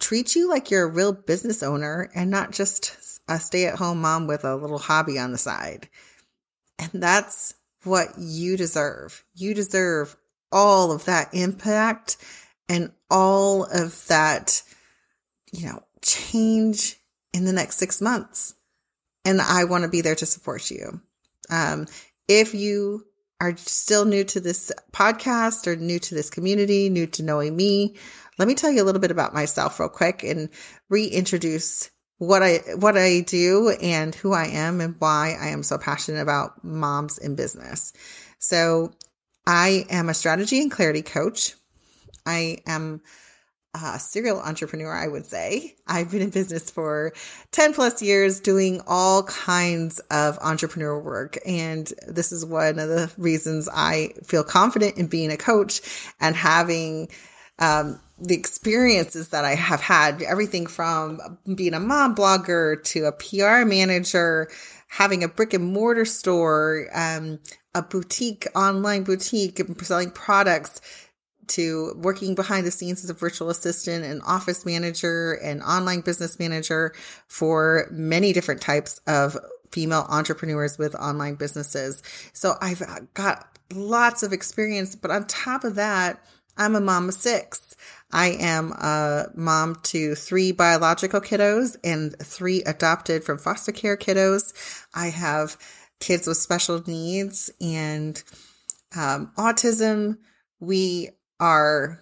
treat 0.00 0.36
you 0.36 0.50
like 0.50 0.70
you're 0.70 0.84
a 0.84 0.92
real 0.92 1.14
business 1.14 1.62
owner 1.62 2.10
and 2.14 2.30
not 2.30 2.52
just 2.52 2.94
a 3.26 3.38
stay 3.38 3.64
at 3.64 3.78
home 3.78 4.02
mom 4.02 4.26
with 4.26 4.44
a 4.44 4.54
little 4.54 4.78
hobby 4.78 5.18
on 5.18 5.32
the 5.32 5.38
side. 5.38 5.88
And 6.78 7.02
that's 7.02 7.54
what 7.84 8.18
you 8.18 8.58
deserve. 8.58 9.24
You 9.34 9.54
deserve 9.54 10.14
all 10.52 10.92
of 10.92 11.06
that 11.06 11.30
impact 11.32 12.18
and 12.68 12.92
all 13.10 13.64
of 13.64 14.06
that, 14.08 14.62
you 15.52 15.66
know, 15.66 15.82
change 16.02 16.96
in 17.32 17.44
the 17.44 17.52
next 17.52 17.76
six 17.76 18.00
months. 18.00 18.54
And 19.24 19.40
I 19.40 19.64
want 19.64 19.84
to 19.84 19.90
be 19.90 20.00
there 20.00 20.14
to 20.14 20.26
support 20.26 20.70
you. 20.70 21.00
Um, 21.50 21.86
if 22.28 22.54
you 22.54 23.04
are 23.40 23.56
still 23.56 24.04
new 24.04 24.24
to 24.24 24.40
this 24.40 24.72
podcast 24.92 25.66
or 25.66 25.76
new 25.76 25.98
to 25.98 26.14
this 26.14 26.30
community, 26.30 26.88
new 26.88 27.06
to 27.06 27.22
knowing 27.22 27.56
me, 27.56 27.96
let 28.38 28.48
me 28.48 28.54
tell 28.54 28.70
you 28.70 28.82
a 28.82 28.84
little 28.84 29.00
bit 29.00 29.10
about 29.10 29.34
myself 29.34 29.80
real 29.80 29.88
quick 29.88 30.22
and 30.22 30.48
reintroduce 30.88 31.90
what 32.18 32.42
I 32.42 32.58
what 32.76 32.96
I 32.96 33.20
do 33.20 33.70
and 33.80 34.14
who 34.14 34.32
I 34.32 34.46
am 34.46 34.80
and 34.80 34.96
why 34.98 35.36
I 35.40 35.48
am 35.48 35.62
so 35.62 35.78
passionate 35.78 36.20
about 36.20 36.64
moms 36.64 37.18
in 37.18 37.36
business. 37.36 37.92
So, 38.38 38.92
I 39.46 39.86
am 39.88 40.08
a 40.08 40.14
strategy 40.14 40.60
and 40.60 40.70
clarity 40.70 41.02
coach. 41.02 41.54
I 42.28 42.58
am 42.66 43.00
a 43.74 43.98
serial 43.98 44.40
entrepreneur, 44.40 44.92
I 44.92 45.08
would 45.08 45.26
say. 45.26 45.76
I've 45.86 46.10
been 46.10 46.22
in 46.22 46.30
business 46.30 46.70
for 46.70 47.12
10 47.52 47.74
plus 47.74 48.02
years 48.02 48.40
doing 48.40 48.80
all 48.86 49.22
kinds 49.24 49.98
of 50.10 50.38
entrepreneur 50.40 50.98
work. 50.98 51.38
And 51.46 51.90
this 52.06 52.32
is 52.32 52.44
one 52.44 52.78
of 52.78 52.88
the 52.88 53.12
reasons 53.16 53.68
I 53.72 54.14
feel 54.24 54.44
confident 54.44 54.96
in 54.96 55.06
being 55.06 55.30
a 55.30 55.36
coach 55.36 55.80
and 56.20 56.34
having 56.34 57.08
um, 57.58 58.00
the 58.18 58.34
experiences 58.34 59.30
that 59.30 59.44
I 59.44 59.54
have 59.54 59.80
had 59.80 60.22
everything 60.22 60.66
from 60.66 61.38
being 61.54 61.74
a 61.74 61.80
mom 61.80 62.14
blogger 62.14 62.82
to 62.84 63.04
a 63.04 63.12
PR 63.12 63.66
manager, 63.66 64.48
having 64.88 65.22
a 65.22 65.28
brick 65.28 65.54
and 65.54 65.72
mortar 65.72 66.04
store, 66.04 66.88
um, 66.94 67.38
a 67.74 67.82
boutique, 67.82 68.46
online 68.56 69.04
boutique, 69.04 69.60
selling 69.82 70.10
products 70.10 70.80
to 71.48 71.94
working 71.96 72.34
behind 72.34 72.66
the 72.66 72.70
scenes 72.70 73.04
as 73.04 73.10
a 73.10 73.14
virtual 73.14 73.50
assistant 73.50 74.04
and 74.04 74.22
office 74.26 74.64
manager 74.64 75.32
and 75.42 75.62
online 75.62 76.00
business 76.00 76.38
manager 76.38 76.92
for 77.26 77.88
many 77.90 78.32
different 78.32 78.60
types 78.60 79.00
of 79.06 79.36
female 79.70 80.06
entrepreneurs 80.08 80.78
with 80.78 80.94
online 80.94 81.34
businesses. 81.34 82.02
So 82.32 82.54
I've 82.60 82.82
got 83.14 83.58
lots 83.72 84.22
of 84.22 84.32
experience, 84.32 84.94
but 84.94 85.10
on 85.10 85.26
top 85.26 85.64
of 85.64 85.74
that, 85.74 86.24
I'm 86.56 86.74
a 86.74 86.80
mom 86.80 87.08
of 87.08 87.14
six. 87.14 87.76
I 88.10 88.36
am 88.40 88.72
a 88.72 89.26
mom 89.34 89.76
to 89.84 90.14
three 90.14 90.50
biological 90.52 91.20
kiddos 91.20 91.76
and 91.84 92.18
three 92.18 92.62
adopted 92.62 93.22
from 93.22 93.38
foster 93.38 93.72
care 93.72 93.96
kiddos. 93.96 94.86
I 94.94 95.10
have 95.10 95.56
kids 96.00 96.26
with 96.26 96.36
special 96.38 96.82
needs 96.86 97.50
and 97.60 98.22
um, 98.96 99.32
autism. 99.36 100.18
We 100.58 101.10
are 101.40 102.00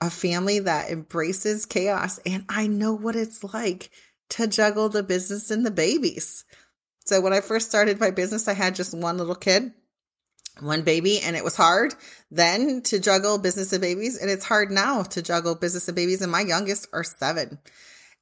a 0.00 0.10
family 0.10 0.60
that 0.60 0.90
embraces 0.90 1.66
chaos, 1.66 2.18
and 2.24 2.44
I 2.48 2.66
know 2.66 2.92
what 2.92 3.16
it's 3.16 3.42
like 3.42 3.90
to 4.30 4.46
juggle 4.46 4.88
the 4.88 5.02
business 5.02 5.50
and 5.50 5.64
the 5.64 5.70
babies. 5.70 6.44
So, 7.04 7.20
when 7.20 7.32
I 7.32 7.40
first 7.40 7.68
started 7.68 7.98
my 7.98 8.10
business, 8.10 8.48
I 8.48 8.54
had 8.54 8.74
just 8.74 8.96
one 8.96 9.18
little 9.18 9.34
kid, 9.34 9.72
one 10.60 10.82
baby, 10.82 11.20
and 11.20 11.36
it 11.36 11.44
was 11.44 11.56
hard 11.56 11.94
then 12.30 12.82
to 12.82 12.98
juggle 12.98 13.38
business 13.38 13.72
and 13.72 13.80
babies. 13.80 14.18
And 14.18 14.30
it's 14.30 14.44
hard 14.44 14.70
now 14.70 15.02
to 15.04 15.22
juggle 15.22 15.54
business 15.54 15.88
and 15.88 15.96
babies. 15.96 16.20
And 16.20 16.30
my 16.30 16.42
youngest 16.42 16.88
are 16.92 17.04
seven. 17.04 17.58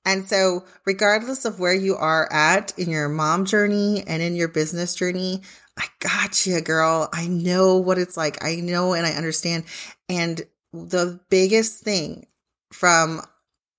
And 0.05 0.29
so, 0.29 0.65
regardless 0.85 1.45
of 1.45 1.59
where 1.59 1.75
you 1.75 1.97
are 1.97 2.33
at 2.33 2.79
in 2.79 2.89
your 2.91 3.09
mom 3.09 3.45
journey 3.45 4.05
and 4.07 4.23
in 4.23 4.37
your 4.37 4.49
business 4.49 4.95
journey, 4.95 5.43
I 5.79 5.87
got 6.01 6.47
you, 6.47 6.61
girl. 6.61 7.09
I 7.13 7.27
know 7.27 7.77
what 7.77 7.99
it's 7.99 8.17
like. 8.17 8.43
I 8.45 8.57
know 8.57 8.95
and 8.95 9.07
I 9.07 9.13
understand. 9.13 9.65
And 10.09 10.43
the 10.73 11.21
biggest 11.29 11.83
thing 11.83 12.27
from 12.73 13.23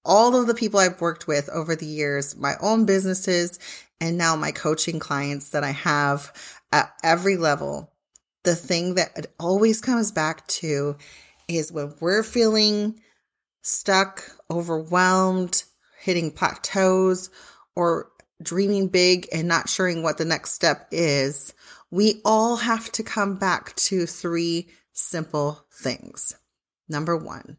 all 0.06 0.40
of 0.40 0.48
the 0.48 0.56
people 0.56 0.80
I've 0.80 1.02
worked 1.02 1.28
with 1.28 1.50
over 1.50 1.76
the 1.76 1.86
years, 1.86 2.36
my 2.36 2.56
own 2.62 2.86
businesses, 2.86 3.60
and 4.00 4.18
now 4.18 4.36
my 4.36 4.52
coaching 4.52 5.00
clients 5.00 5.50
that 5.50 5.64
I 5.64 5.72
have 5.72 6.32
at 6.72 6.94
every 7.04 7.36
level, 7.36 7.92
the 8.44 8.56
thing 8.56 8.96
that 8.96 9.12
it 9.18 9.34
always 9.40 9.82
comes 9.82 10.12
back 10.12 10.48
to 10.48 10.98
is 11.48 11.72
when 11.72 11.94
we're 12.00 12.24
feeling 12.24 13.00
stuck, 13.64 14.24
overwhelmed, 14.50 15.64
hitting 16.00 16.32
plateaus, 16.32 17.30
or 17.76 18.10
dreaming 18.42 18.88
big 18.88 19.28
and 19.32 19.48
not 19.48 19.70
sure 19.70 19.90
what 20.02 20.18
the 20.18 20.26
next 20.26 20.54
step 20.54 20.88
is, 20.92 21.54
we 21.90 22.22
all 22.26 22.58
have 22.58 22.92
to 22.94 23.04
come 23.04 23.36
back 23.36 23.76
to 23.76 24.06
three 24.06 24.68
simple 24.94 25.66
things. 25.72 26.36
Number 26.90 27.16
one, 27.16 27.58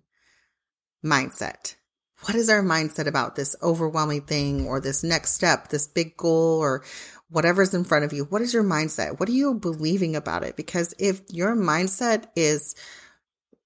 mindset. 1.05 1.77
What 2.23 2.35
is 2.35 2.51
our 2.51 2.63
mindset 2.63 3.07
about 3.07 3.37
this 3.37 3.55
overwhelming 3.63 4.23
thing 4.23 4.67
or 4.67 4.81
this 4.81 5.05
next 5.05 5.35
step, 5.35 5.69
this 5.69 5.87
big 5.87 6.17
goal 6.17 6.59
or 6.59 6.83
whatever's 7.31 7.75
in 7.75 7.85
front 7.85 8.05
of 8.05 8.13
you? 8.13 8.25
What 8.25 8.43
is 8.43 8.53
your 8.53 8.65
mindset? 8.65 9.21
What 9.21 9.29
are 9.29 9.33
you 9.33 9.55
believing 9.55 10.17
about 10.17 10.43
it? 10.43 10.57
Because 10.57 10.95
if 10.99 11.21
your 11.29 11.55
mindset 11.55 12.25
is 12.35 12.75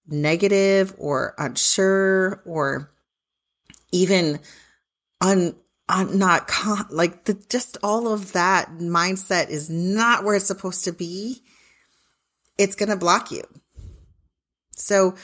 negative 0.06 0.94
or 0.98 1.34
unsure 1.38 2.42
or 2.44 2.92
even 3.90 4.40
un, 5.20 5.54
un 5.88 6.18
not 6.18 6.46
con- 6.46 6.86
like 6.90 7.24
the, 7.24 7.34
just 7.48 7.76
all 7.82 8.12
of 8.12 8.32
that 8.32 8.78
mindset 8.78 9.50
is 9.50 9.68
not 9.68 10.24
where 10.24 10.36
it's 10.36 10.46
supposed 10.46 10.84
to 10.84 10.92
be, 10.92 11.42
it's 12.58 12.74
going 12.74 12.88
to 12.88 12.96
block 12.96 13.30
you. 13.30 13.42
So 14.74 15.14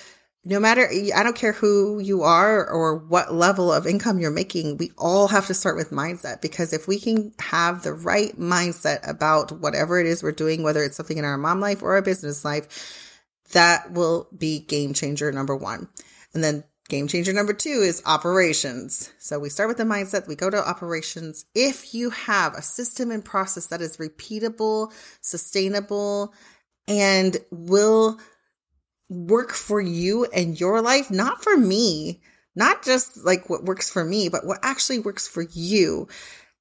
no 0.45 0.61
matter, 0.61 0.89
I 1.15 1.23
don't 1.23 1.37
care 1.37 1.53
who 1.53 1.99
you 1.99 2.23
are 2.23 2.67
or 2.67 2.97
what 2.97 3.35
level 3.35 3.73
of 3.73 3.87
income 3.87 4.19
you're 4.19 4.31
making, 4.31 4.79
we 4.79 4.93
all 4.97 5.29
have 5.29 5.47
to 5.49 5.55
start 5.55 5.77
with 5.77 5.91
mindset 5.91 6.41
because 6.41 6.73
if 6.73 6.89
we 6.89 6.99
can 6.99 7.33
have 7.39 7.83
the 7.83 7.93
right 7.93 8.39
mindset 8.39 9.07
about 9.07 9.53
whatever 9.53 10.01
it 10.01 10.07
is 10.07 10.23
we're 10.23 10.33
doing, 10.33 10.63
whether 10.63 10.83
it's 10.83 10.97
something 10.97 11.19
in 11.19 11.25
our 11.25 11.37
mom 11.37 11.61
life 11.61 11.83
or 11.83 11.95
our 11.95 12.03
business 12.03 12.45
life, 12.45 13.15
that 13.53 13.93
will 13.93 14.29
be 14.37 14.61
game 14.61 14.95
changer 14.95 15.31
number 15.33 15.57
one. 15.57 15.89
And 16.33 16.43
then 16.43 16.65
game 16.89 17.07
changer 17.07 17.33
number 17.33 17.53
two 17.53 17.69
is 17.69 18.03
operations. 18.07 19.13
So 19.19 19.39
we 19.39 19.51
start 19.51 19.69
with 19.69 19.77
the 19.77 19.85
mindset, 19.85 20.27
we 20.27 20.35
go 20.35 20.51
to 20.51 20.69
operations. 20.69 21.45
If 21.55 21.95
you 21.95 22.11
have 22.11 22.55
a 22.55 22.63
system 22.63 23.11
and 23.11 23.25
process 23.25 23.67
that 23.67 23.83
is 23.83 23.99
repeatable, 23.99 24.93
sustainable, 25.21 26.33
and 26.87 27.37
will 27.51 28.19
work 29.11 29.53
for 29.53 29.81
you 29.81 30.25
and 30.35 30.59
your 30.59 30.81
life, 30.81 31.11
not 31.11 31.43
for 31.43 31.57
me, 31.57 32.21
not 32.57 32.83
just 32.83 33.19
like 33.19 33.51
what 33.51 33.65
works 33.65 33.91
for 33.91 34.05
me, 34.05 34.29
but 34.29 34.47
what 34.47 34.59
actually 34.63 34.99
works 34.99 35.29
for 35.29 35.43
you. 35.43 36.09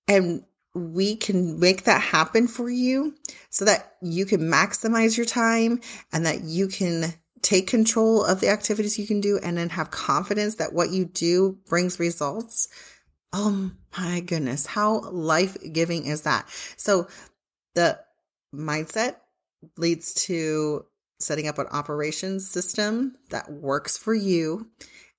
And 0.07 0.43
we 0.74 1.15
can 1.15 1.60
make 1.60 1.84
that 1.86 2.01
happen 2.01 2.48
for 2.48 2.69
you 2.69 3.15
so 3.50 3.65
that 3.65 3.96
you 4.01 4.25
can 4.25 4.41
maximize 4.41 5.17
your 5.17 5.25
time 5.25 5.79
and 6.12 6.25
that 6.25 6.43
you 6.43 6.67
can 6.67 7.13
take 7.41 7.67
control 7.67 8.24
of 8.24 8.39
the 8.41 8.50
activities 8.50 8.98
you 8.98 9.08
can 9.08 9.22
do 9.22 9.39
and 9.41 9.58
then 9.58 9.70
have 9.70 9.91
confidence 9.91 10.56
that 10.56 10.74
what 10.74 10.91
you 10.91 11.06
do 11.06 11.58
brings 11.67 12.00
results. 12.00 12.67
Oh 13.34 13.72
my 13.98 14.22
goodness, 14.22 14.65
how 14.65 15.01
life 15.12 15.58
giving 15.72 16.06
is 16.06 16.22
that? 16.24 16.50
So 16.77 17.08
the 17.75 18.00
mindset 18.53 19.17
leads 19.77 20.13
to 20.25 20.86
setting 21.20 21.48
up 21.48 21.58
an 21.58 21.67
operations 21.72 22.50
system 22.50 23.15
that 23.29 23.51
works 23.51 23.98
for 23.98 24.13
you 24.13 24.70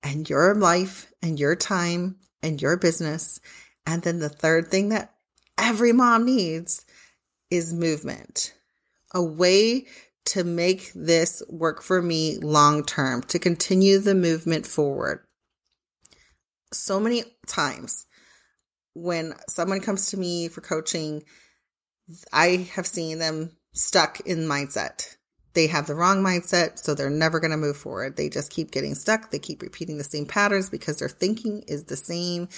and 0.03 0.29
your 0.29 0.55
life 0.55 1.13
and 1.23 1.39
your 1.39 1.57
time 1.57 2.17
and 2.43 2.63
your 2.63 2.77
business. 2.77 3.41
And 3.87 4.03
then 4.03 4.19
the 4.19 4.29
third 4.29 4.69
thing 4.69 4.91
that 4.91 5.15
every 5.59 5.93
mom 5.93 6.25
needs 6.25 6.85
is 7.51 7.73
movement, 7.73 8.55
a 9.13 9.23
way 9.23 9.87
to 10.29 10.45
make 10.45 10.93
this 10.95 11.43
work 11.49 11.83
for 11.83 12.03
me 12.03 12.39
long 12.39 12.85
term, 12.85 13.23
to 13.25 13.39
continue 13.39 13.99
the 13.99 14.15
movement 14.15 14.67
forward. 14.67 15.21
So 16.73 17.01
many 17.01 17.25
times 17.47 18.07
when 18.95 19.35
someone 19.49 19.81
comes 19.81 20.11
to 20.11 20.17
me 20.17 20.49
for 20.49 20.61
coaching, 20.61 21.23
I 22.33 22.69
have 22.75 22.87
seen 22.87 23.19
them 23.19 23.53
stuck 23.73 24.21
in 24.21 24.41
mindset 24.41 25.17
they 25.59 25.67
have 25.67 25.89
the 25.89 25.95
wrong 25.97 26.23
mindset, 26.23 26.79
so 26.79 26.95
they're 26.95 27.11
never 27.11 27.41
going 27.41 27.51
to 27.51 27.57
move 27.57 27.77
forward. 27.77 28.17
They 28.17 28.29
just 28.29 28.53
keep 28.53 28.71
getting 28.71 28.95
stuck. 28.95 29.33
They 29.33 29.41
keep 29.41 29.61
repeating 29.61 29.99
the 29.99 30.05
same 30.05 30.25
patterns 30.25 30.71
because 30.71 31.01
their 31.01 31.09
thinking 31.09 31.65
is 31.67 31.83
the 31.85 31.97
same 31.97 32.49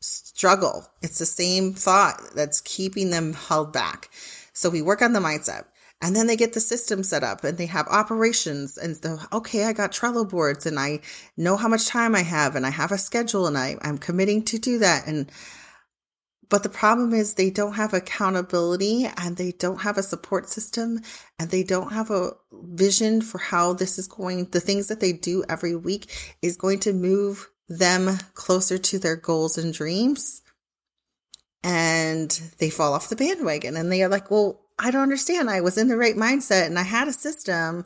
struggle. 0.00 0.86
It's 1.02 1.18
the 1.18 1.26
same 1.26 1.74
thought 1.74 2.18
that's 2.34 2.62
keeping 2.62 3.10
them 3.10 3.34
held 3.34 3.72
back. 3.72 4.08
So 4.54 4.70
we 4.70 4.80
work 4.80 5.02
on 5.02 5.12
the 5.12 5.20
mindset. 5.20 5.66
And 6.00 6.14
then 6.14 6.28
they 6.28 6.36
get 6.36 6.52
the 6.52 6.60
system 6.60 7.02
set 7.02 7.24
up 7.24 7.42
and 7.42 7.58
they 7.58 7.66
have 7.66 7.88
operations 7.88 8.78
and 8.78 8.96
so, 8.96 9.18
okay, 9.32 9.64
I 9.64 9.72
got 9.72 9.90
Trello 9.90 10.28
boards 10.28 10.64
and 10.64 10.78
I 10.78 11.00
know 11.36 11.56
how 11.56 11.66
much 11.66 11.88
time 11.88 12.14
I 12.14 12.22
have 12.22 12.54
and 12.54 12.64
I 12.64 12.70
have 12.70 12.92
a 12.92 12.98
schedule 12.98 13.48
and 13.48 13.58
I, 13.58 13.76
I'm 13.82 13.98
committing 13.98 14.44
to 14.44 14.58
do 14.58 14.78
that. 14.78 15.08
And 15.08 15.30
but 16.48 16.62
the 16.62 16.68
problem 16.68 17.12
is 17.12 17.34
they 17.34 17.50
don't 17.50 17.74
have 17.74 17.92
accountability 17.92 19.06
and 19.16 19.36
they 19.36 19.52
don't 19.52 19.82
have 19.82 19.98
a 19.98 20.02
support 20.02 20.48
system 20.48 21.00
and 21.38 21.50
they 21.50 21.62
don't 21.62 21.92
have 21.92 22.10
a 22.10 22.32
vision 22.52 23.20
for 23.20 23.38
how 23.38 23.72
this 23.74 23.98
is 23.98 24.06
going, 24.06 24.46
the 24.46 24.60
things 24.60 24.88
that 24.88 25.00
they 25.00 25.12
do 25.12 25.44
every 25.48 25.76
week 25.76 26.36
is 26.40 26.56
going 26.56 26.80
to 26.80 26.92
move 26.92 27.50
them 27.68 28.18
closer 28.34 28.78
to 28.78 28.98
their 28.98 29.16
goals 29.16 29.58
and 29.58 29.74
dreams. 29.74 30.40
And 31.62 32.30
they 32.58 32.70
fall 32.70 32.94
off 32.94 33.10
the 33.10 33.16
bandwagon 33.16 33.76
and 33.76 33.92
they 33.92 34.02
are 34.02 34.08
like, 34.08 34.30
well, 34.30 34.67
I 34.78 34.90
don't 34.90 35.02
understand. 35.02 35.50
I 35.50 35.60
was 35.60 35.76
in 35.76 35.88
the 35.88 35.96
right 35.96 36.16
mindset 36.16 36.66
and 36.66 36.78
I 36.78 36.84
had 36.84 37.08
a 37.08 37.12
system, 37.12 37.84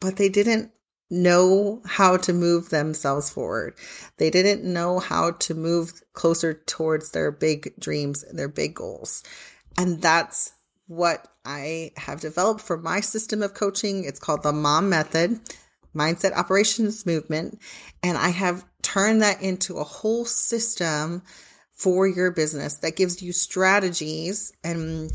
but 0.00 0.16
they 0.16 0.28
didn't 0.28 0.70
know 1.10 1.82
how 1.86 2.16
to 2.16 2.32
move 2.32 2.70
themselves 2.70 3.30
forward. 3.30 3.74
They 4.18 4.30
didn't 4.30 4.64
know 4.64 4.98
how 4.98 5.32
to 5.32 5.54
move 5.54 5.92
closer 6.12 6.54
towards 6.54 7.12
their 7.12 7.30
big 7.30 7.72
dreams, 7.78 8.24
their 8.32 8.48
big 8.48 8.74
goals. 8.74 9.22
And 9.78 10.02
that's 10.02 10.52
what 10.88 11.28
I 11.44 11.92
have 11.96 12.20
developed 12.20 12.60
for 12.60 12.76
my 12.76 13.00
system 13.00 13.42
of 13.42 13.54
coaching. 13.54 14.04
It's 14.04 14.18
called 14.18 14.42
the 14.42 14.52
MOM 14.52 14.88
method, 14.88 15.40
mindset 15.94 16.32
operations 16.36 17.06
movement. 17.06 17.60
And 18.02 18.18
I 18.18 18.30
have 18.30 18.64
turned 18.82 19.22
that 19.22 19.40
into 19.42 19.78
a 19.78 19.84
whole 19.84 20.24
system 20.24 21.22
for 21.72 22.06
your 22.06 22.30
business 22.30 22.78
that 22.78 22.96
gives 22.96 23.22
you 23.22 23.32
strategies 23.32 24.52
and 24.64 25.10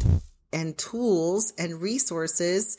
and 0.54 0.78
tools 0.78 1.54
and 1.58 1.82
resources 1.82 2.78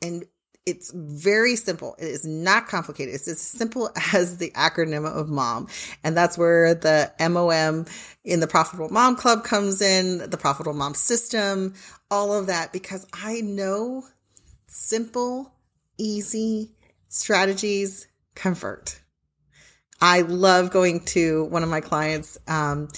and 0.00 0.24
it's 0.64 0.92
very 0.94 1.56
simple. 1.56 1.96
It 1.98 2.06
is 2.06 2.24
not 2.24 2.68
complicated. 2.68 3.14
It's 3.14 3.26
as 3.26 3.40
simple 3.40 3.90
as 4.12 4.38
the 4.38 4.50
acronym 4.50 5.06
of 5.06 5.28
MOM. 5.28 5.68
And 6.04 6.16
that's 6.16 6.38
where 6.38 6.74
the 6.74 7.12
MOM 7.18 7.86
in 8.24 8.40
the 8.40 8.46
Profitable 8.46 8.88
Mom 8.88 9.16
Club 9.16 9.44
comes 9.44 9.80
in, 9.82 10.30
the 10.30 10.36
Profitable 10.36 10.74
Mom 10.74 10.94
System, 10.94 11.74
all 12.10 12.32
of 12.32 12.46
that, 12.46 12.72
because 12.72 13.06
I 13.12 13.40
know 13.40 14.04
simple, 14.68 15.52
easy 15.98 16.70
strategies 17.08 18.06
convert. 18.34 19.00
I 20.00 20.22
love 20.22 20.70
going 20.70 21.04
to 21.06 21.44
one 21.44 21.62
of 21.62 21.68
my 21.68 21.80
clients 21.80 22.36
um, 22.48 22.88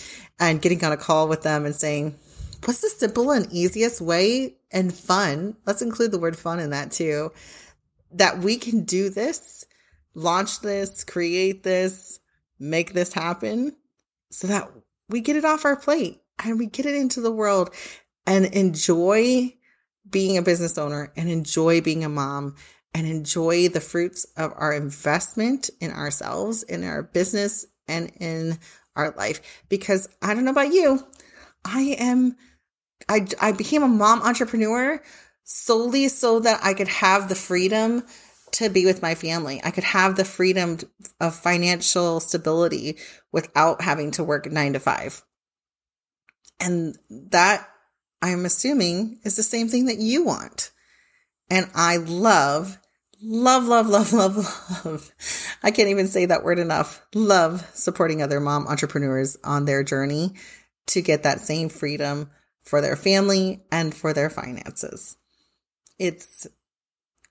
and 0.40 0.60
getting 0.60 0.82
on 0.84 0.92
a 0.92 0.96
call 0.96 1.28
with 1.28 1.42
them 1.42 1.66
and 1.66 1.74
saying, 1.74 2.18
What's 2.64 2.80
the 2.80 2.88
simple 2.88 3.30
and 3.30 3.52
easiest 3.52 4.00
way 4.00 4.56
and 4.72 4.92
fun? 4.92 5.56
Let's 5.66 5.82
include 5.82 6.12
the 6.12 6.18
word 6.18 6.36
fun 6.36 6.60
in 6.60 6.70
that 6.70 6.92
too 6.92 7.30
that 8.14 8.38
we 8.38 8.56
can 8.56 8.84
do 8.84 9.10
this, 9.10 9.66
launch 10.14 10.60
this, 10.60 11.02
create 11.02 11.64
this, 11.64 12.20
make 12.58 12.92
this 12.94 13.12
happen 13.12 13.74
so 14.30 14.46
that 14.46 14.70
we 15.08 15.20
get 15.20 15.36
it 15.36 15.44
off 15.44 15.64
our 15.64 15.76
plate 15.76 16.22
and 16.44 16.58
we 16.58 16.66
get 16.66 16.86
it 16.86 16.94
into 16.94 17.20
the 17.20 17.32
world 17.32 17.74
and 18.26 18.46
enjoy 18.46 19.54
being 20.08 20.38
a 20.38 20.42
business 20.42 20.78
owner 20.78 21.12
and 21.16 21.28
enjoy 21.28 21.80
being 21.80 22.04
a 22.04 22.08
mom 22.08 22.54
and 22.94 23.06
enjoy 23.06 23.68
the 23.68 23.80
fruits 23.80 24.24
of 24.36 24.52
our 24.56 24.72
investment 24.72 25.68
in 25.80 25.90
ourselves, 25.90 26.62
in 26.62 26.84
our 26.84 27.02
business, 27.02 27.66
and 27.88 28.12
in 28.20 28.58
our 28.94 29.10
life. 29.12 29.64
Because 29.68 30.08
I 30.22 30.32
don't 30.32 30.44
know 30.44 30.52
about 30.52 30.72
you, 30.72 31.04
I 31.64 31.96
am, 31.98 32.36
I, 33.08 33.26
I 33.40 33.52
became 33.52 33.82
a 33.82 33.88
mom 33.88 34.22
entrepreneur 34.22 35.00
solely 35.44 36.08
so 36.08 36.40
that 36.40 36.60
I 36.62 36.74
could 36.74 36.88
have 36.88 37.28
the 37.28 37.34
freedom 37.34 38.04
to 38.52 38.68
be 38.68 38.86
with 38.86 39.02
my 39.02 39.14
family. 39.14 39.60
I 39.64 39.70
could 39.70 39.84
have 39.84 40.16
the 40.16 40.24
freedom 40.24 40.78
of 41.20 41.34
financial 41.34 42.20
stability 42.20 42.96
without 43.32 43.82
having 43.82 44.10
to 44.12 44.24
work 44.24 44.50
nine 44.50 44.72
to 44.74 44.80
five. 44.80 45.22
And 46.60 46.96
that 47.10 47.68
I'm 48.22 48.46
assuming 48.46 49.18
is 49.24 49.36
the 49.36 49.42
same 49.42 49.68
thing 49.68 49.86
that 49.86 49.98
you 49.98 50.24
want. 50.24 50.70
And 51.50 51.68
I 51.74 51.96
love, 51.96 52.78
love, 53.20 53.64
love, 53.64 53.88
love, 53.88 54.12
love, 54.12 54.36
love. 54.84 55.10
I 55.62 55.70
can't 55.72 55.88
even 55.88 56.06
say 56.06 56.26
that 56.26 56.44
word 56.44 56.58
enough. 56.58 57.04
Love 57.14 57.68
supporting 57.74 58.22
other 58.22 58.40
mom 58.40 58.66
entrepreneurs 58.66 59.36
on 59.44 59.64
their 59.64 59.82
journey 59.82 60.34
to 60.86 61.02
get 61.02 61.24
that 61.24 61.40
same 61.40 61.68
freedom 61.68 62.30
for 62.64 62.80
their 62.80 62.96
family 62.96 63.62
and 63.70 63.94
for 63.94 64.12
their 64.12 64.30
finances 64.30 65.16
it's 65.98 66.46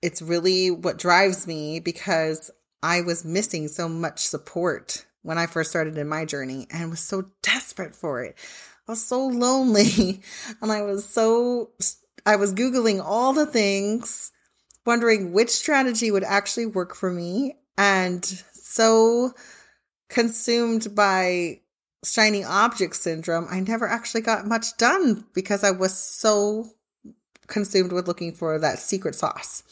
it's 0.02 0.20
really 0.20 0.70
what 0.70 0.98
drives 0.98 1.46
me 1.46 1.80
because 1.80 2.50
I 2.82 3.00
was 3.00 3.24
missing 3.24 3.68
so 3.68 3.88
much 3.88 4.20
support 4.20 5.06
when 5.22 5.38
I 5.38 5.46
first 5.46 5.70
started 5.70 5.96
in 5.96 6.08
my 6.08 6.26
journey 6.26 6.66
and 6.70 6.90
was 6.90 7.00
so 7.00 7.24
desperate 7.42 7.94
for 7.94 8.22
it. 8.22 8.36
I 8.86 8.92
was 8.92 9.02
so 9.02 9.26
lonely 9.26 10.20
and 10.60 10.70
I 10.70 10.82
was 10.82 11.08
so 11.08 11.70
I 12.26 12.36
was 12.36 12.52
googling 12.52 13.02
all 13.02 13.32
the 13.32 13.46
things 13.46 14.30
wondering 14.84 15.32
which 15.32 15.48
strategy 15.48 16.10
would 16.10 16.24
actually 16.24 16.66
work 16.66 16.94
for 16.94 17.10
me 17.10 17.56
and 17.78 18.22
so 18.52 19.32
consumed 20.10 20.94
by 20.94 21.60
shiny 22.04 22.44
object 22.44 22.96
syndrome 22.96 23.46
I 23.50 23.60
never 23.60 23.88
actually 23.88 24.20
got 24.20 24.46
much 24.46 24.76
done 24.76 25.24
because 25.34 25.64
I 25.64 25.70
was 25.70 25.96
so 25.96 26.70
consumed 27.46 27.92
with 27.92 28.08
looking 28.08 28.32
for 28.32 28.58
that 28.58 28.78
secret 28.78 29.14
sauce. 29.14 29.62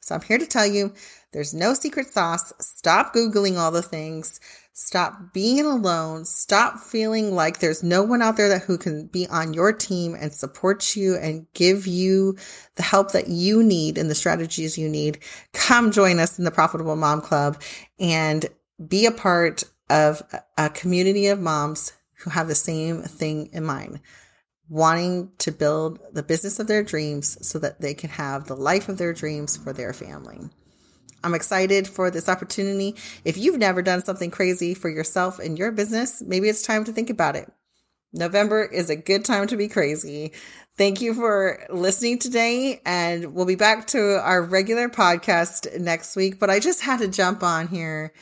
So 0.00 0.14
I'm 0.14 0.22
here 0.22 0.38
to 0.38 0.46
tell 0.46 0.66
you 0.66 0.92
there's 1.32 1.52
no 1.52 1.74
secret 1.74 2.06
sauce. 2.06 2.52
Stop 2.60 3.12
Googling 3.12 3.58
all 3.58 3.70
the 3.70 3.82
things. 3.82 4.40
Stop 4.72 5.32
being 5.32 5.66
alone. 5.66 6.24
Stop 6.24 6.78
feeling 6.78 7.34
like 7.34 7.58
there's 7.58 7.82
no 7.82 8.02
one 8.02 8.22
out 8.22 8.36
there 8.36 8.48
that 8.48 8.62
who 8.62 8.78
can 8.78 9.06
be 9.06 9.26
on 9.28 9.52
your 9.52 9.72
team 9.72 10.14
and 10.14 10.32
support 10.32 10.94
you 10.94 11.16
and 11.16 11.46
give 11.54 11.86
you 11.86 12.36
the 12.76 12.82
help 12.82 13.12
that 13.12 13.28
you 13.28 13.62
need 13.62 13.98
and 13.98 14.08
the 14.10 14.14
strategies 14.14 14.78
you 14.78 14.88
need. 14.88 15.18
Come 15.52 15.90
join 15.90 16.20
us 16.20 16.38
in 16.38 16.44
the 16.44 16.50
Profitable 16.50 16.94
Mom 16.94 17.20
Club 17.20 17.60
and 17.98 18.46
be 18.86 19.06
a 19.06 19.10
part 19.10 19.64
of 19.88 20.22
a 20.56 20.68
community 20.70 21.26
of 21.28 21.40
moms 21.40 21.92
who 22.20 22.30
have 22.30 22.48
the 22.48 22.54
same 22.54 23.02
thing 23.02 23.50
in 23.52 23.64
mind 23.64 24.00
wanting 24.68 25.30
to 25.38 25.52
build 25.52 26.00
the 26.12 26.22
business 26.22 26.58
of 26.58 26.66
their 26.66 26.82
dreams 26.82 27.38
so 27.46 27.58
that 27.58 27.80
they 27.80 27.94
can 27.94 28.10
have 28.10 28.46
the 28.46 28.56
life 28.56 28.88
of 28.88 28.98
their 28.98 29.12
dreams 29.12 29.56
for 29.56 29.72
their 29.72 29.92
family. 29.92 30.40
I'm 31.22 31.34
excited 31.34 31.86
for 31.88 32.10
this 32.10 32.28
opportunity. 32.28 32.94
If 33.24 33.36
you've 33.36 33.58
never 33.58 33.82
done 33.82 34.02
something 34.02 34.30
crazy 34.30 34.74
for 34.74 34.88
yourself 34.88 35.38
and 35.38 35.58
your 35.58 35.72
business, 35.72 36.22
maybe 36.22 36.48
it's 36.48 36.62
time 36.62 36.84
to 36.84 36.92
think 36.92 37.10
about 37.10 37.36
it. 37.36 37.50
November 38.12 38.64
is 38.64 38.88
a 38.88 38.96
good 38.96 39.24
time 39.24 39.46
to 39.48 39.56
be 39.56 39.68
crazy. 39.68 40.32
Thank 40.78 41.00
you 41.00 41.14
for 41.14 41.64
listening 41.70 42.18
today, 42.18 42.80
and 42.84 43.34
we'll 43.34 43.46
be 43.46 43.56
back 43.56 43.88
to 43.88 44.20
our 44.20 44.42
regular 44.42 44.88
podcast 44.88 45.78
next 45.80 46.16
week. 46.16 46.38
But 46.38 46.48
I 46.48 46.60
just 46.60 46.82
had 46.82 47.00
to 47.00 47.08
jump 47.08 47.42
on 47.42 47.68
here 47.68 48.12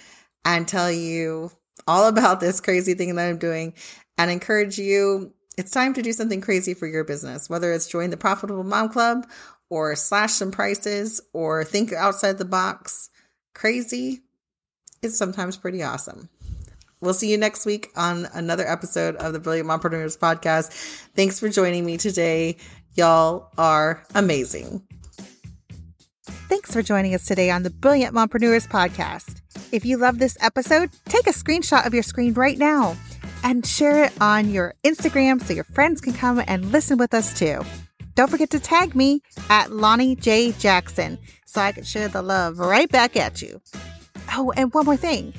and 0.44 0.66
tell 0.66 0.90
you 0.90 1.50
all 1.86 2.08
about 2.08 2.40
this 2.40 2.60
crazy 2.60 2.94
thing 2.94 3.14
that 3.14 3.28
I'm 3.28 3.38
doing 3.38 3.74
and 4.18 4.30
encourage 4.30 4.78
you. 4.78 5.32
It's 5.56 5.70
time 5.70 5.94
to 5.94 6.02
do 6.02 6.12
something 6.12 6.40
crazy 6.40 6.74
for 6.74 6.86
your 6.86 7.04
business, 7.04 7.48
whether 7.48 7.72
it's 7.72 7.86
join 7.86 8.10
the 8.10 8.16
Profitable 8.16 8.64
Mom 8.64 8.88
Club 8.88 9.26
or 9.70 9.94
slash 9.96 10.32
some 10.32 10.50
prices 10.50 11.20
or 11.32 11.64
think 11.64 11.92
outside 11.92 12.38
the 12.38 12.44
box 12.44 13.10
crazy 13.54 14.22
is 15.02 15.16
sometimes 15.16 15.56
pretty 15.56 15.82
awesome. 15.82 16.28
We'll 17.00 17.14
see 17.14 17.30
you 17.30 17.36
next 17.36 17.66
week 17.66 17.90
on 17.96 18.26
another 18.32 18.66
episode 18.66 19.16
of 19.16 19.32
the 19.32 19.38
Brilliant 19.38 19.68
Mompreneurs 19.68 20.18
podcast. 20.18 20.72
Thanks 21.14 21.38
for 21.38 21.48
joining 21.48 21.84
me 21.84 21.98
today. 21.98 22.56
Y'all 22.94 23.50
are 23.58 24.04
amazing. 24.14 24.82
Thanks 26.48 26.72
for 26.72 26.82
joining 26.82 27.14
us 27.14 27.24
today 27.24 27.50
on 27.50 27.62
the 27.62 27.70
Brilliant 27.70 28.14
Mompreneurs 28.14 28.68
podcast. 28.68 29.40
If 29.72 29.84
you 29.84 29.96
love 29.96 30.18
this 30.18 30.36
episode, 30.40 30.90
take 31.06 31.26
a 31.26 31.30
screenshot 31.30 31.86
of 31.86 31.94
your 31.94 32.02
screen 32.02 32.34
right 32.34 32.58
now 32.58 32.96
and 33.42 33.66
share 33.66 34.04
it 34.04 34.12
on 34.20 34.50
your 34.50 34.74
Instagram 34.84 35.42
so 35.42 35.54
your 35.54 35.64
friends 35.64 36.00
can 36.00 36.12
come 36.12 36.42
and 36.46 36.70
listen 36.70 36.98
with 36.98 37.14
us 37.14 37.36
too. 37.38 37.62
Don't 38.14 38.30
forget 38.30 38.50
to 38.50 38.60
tag 38.60 38.94
me 38.94 39.22
at 39.48 39.72
Lonnie 39.72 40.16
J. 40.16 40.52
Jackson 40.52 41.18
so 41.46 41.60
I 41.60 41.72
can 41.72 41.84
share 41.84 42.08
the 42.08 42.22
love 42.22 42.58
right 42.58 42.90
back 42.90 43.16
at 43.16 43.40
you. 43.40 43.60
Oh, 44.32 44.52
and 44.56 44.72
one 44.72 44.84
more 44.84 44.96
thing. 44.96 45.32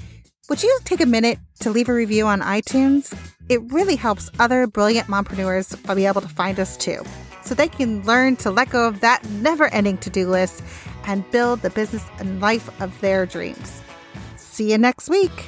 Would 0.50 0.64
you 0.64 0.80
take 0.86 1.02
a 1.02 1.06
minute 1.06 1.40
to 1.62 1.70
leave 1.70 1.90
a 1.90 1.94
review 1.94 2.26
on 2.26 2.42
iTunes? 2.42 3.16
It 3.48 3.62
really 3.72 3.96
helps 3.96 4.30
other 4.40 4.68
brilliant 4.68 5.08
mompreneurs 5.08 5.96
be 5.96 6.06
able 6.06 6.22
to 6.22 6.28
find 6.28 6.60
us 6.60 6.76
too, 6.78 7.04
so 7.44 7.54
they 7.54 7.68
can 7.68 8.04
learn 8.04 8.36
to 8.38 8.52
let 8.52 8.70
go 8.70 8.88
of 8.88 9.02
that 9.02 9.24
never 9.30 9.72
ending 9.74 9.98
to 10.00 10.10
do 10.10 10.28
list 10.28 10.64
and 11.08 11.30
build 11.32 11.62
the 11.62 11.70
business 11.70 12.06
and 12.20 12.42
life 12.42 12.70
of 12.82 13.00
their 13.02 13.26
dreams. 13.26 13.82
See 14.36 14.72
you 14.72 14.78
next 14.78 15.10
week. 15.10 15.46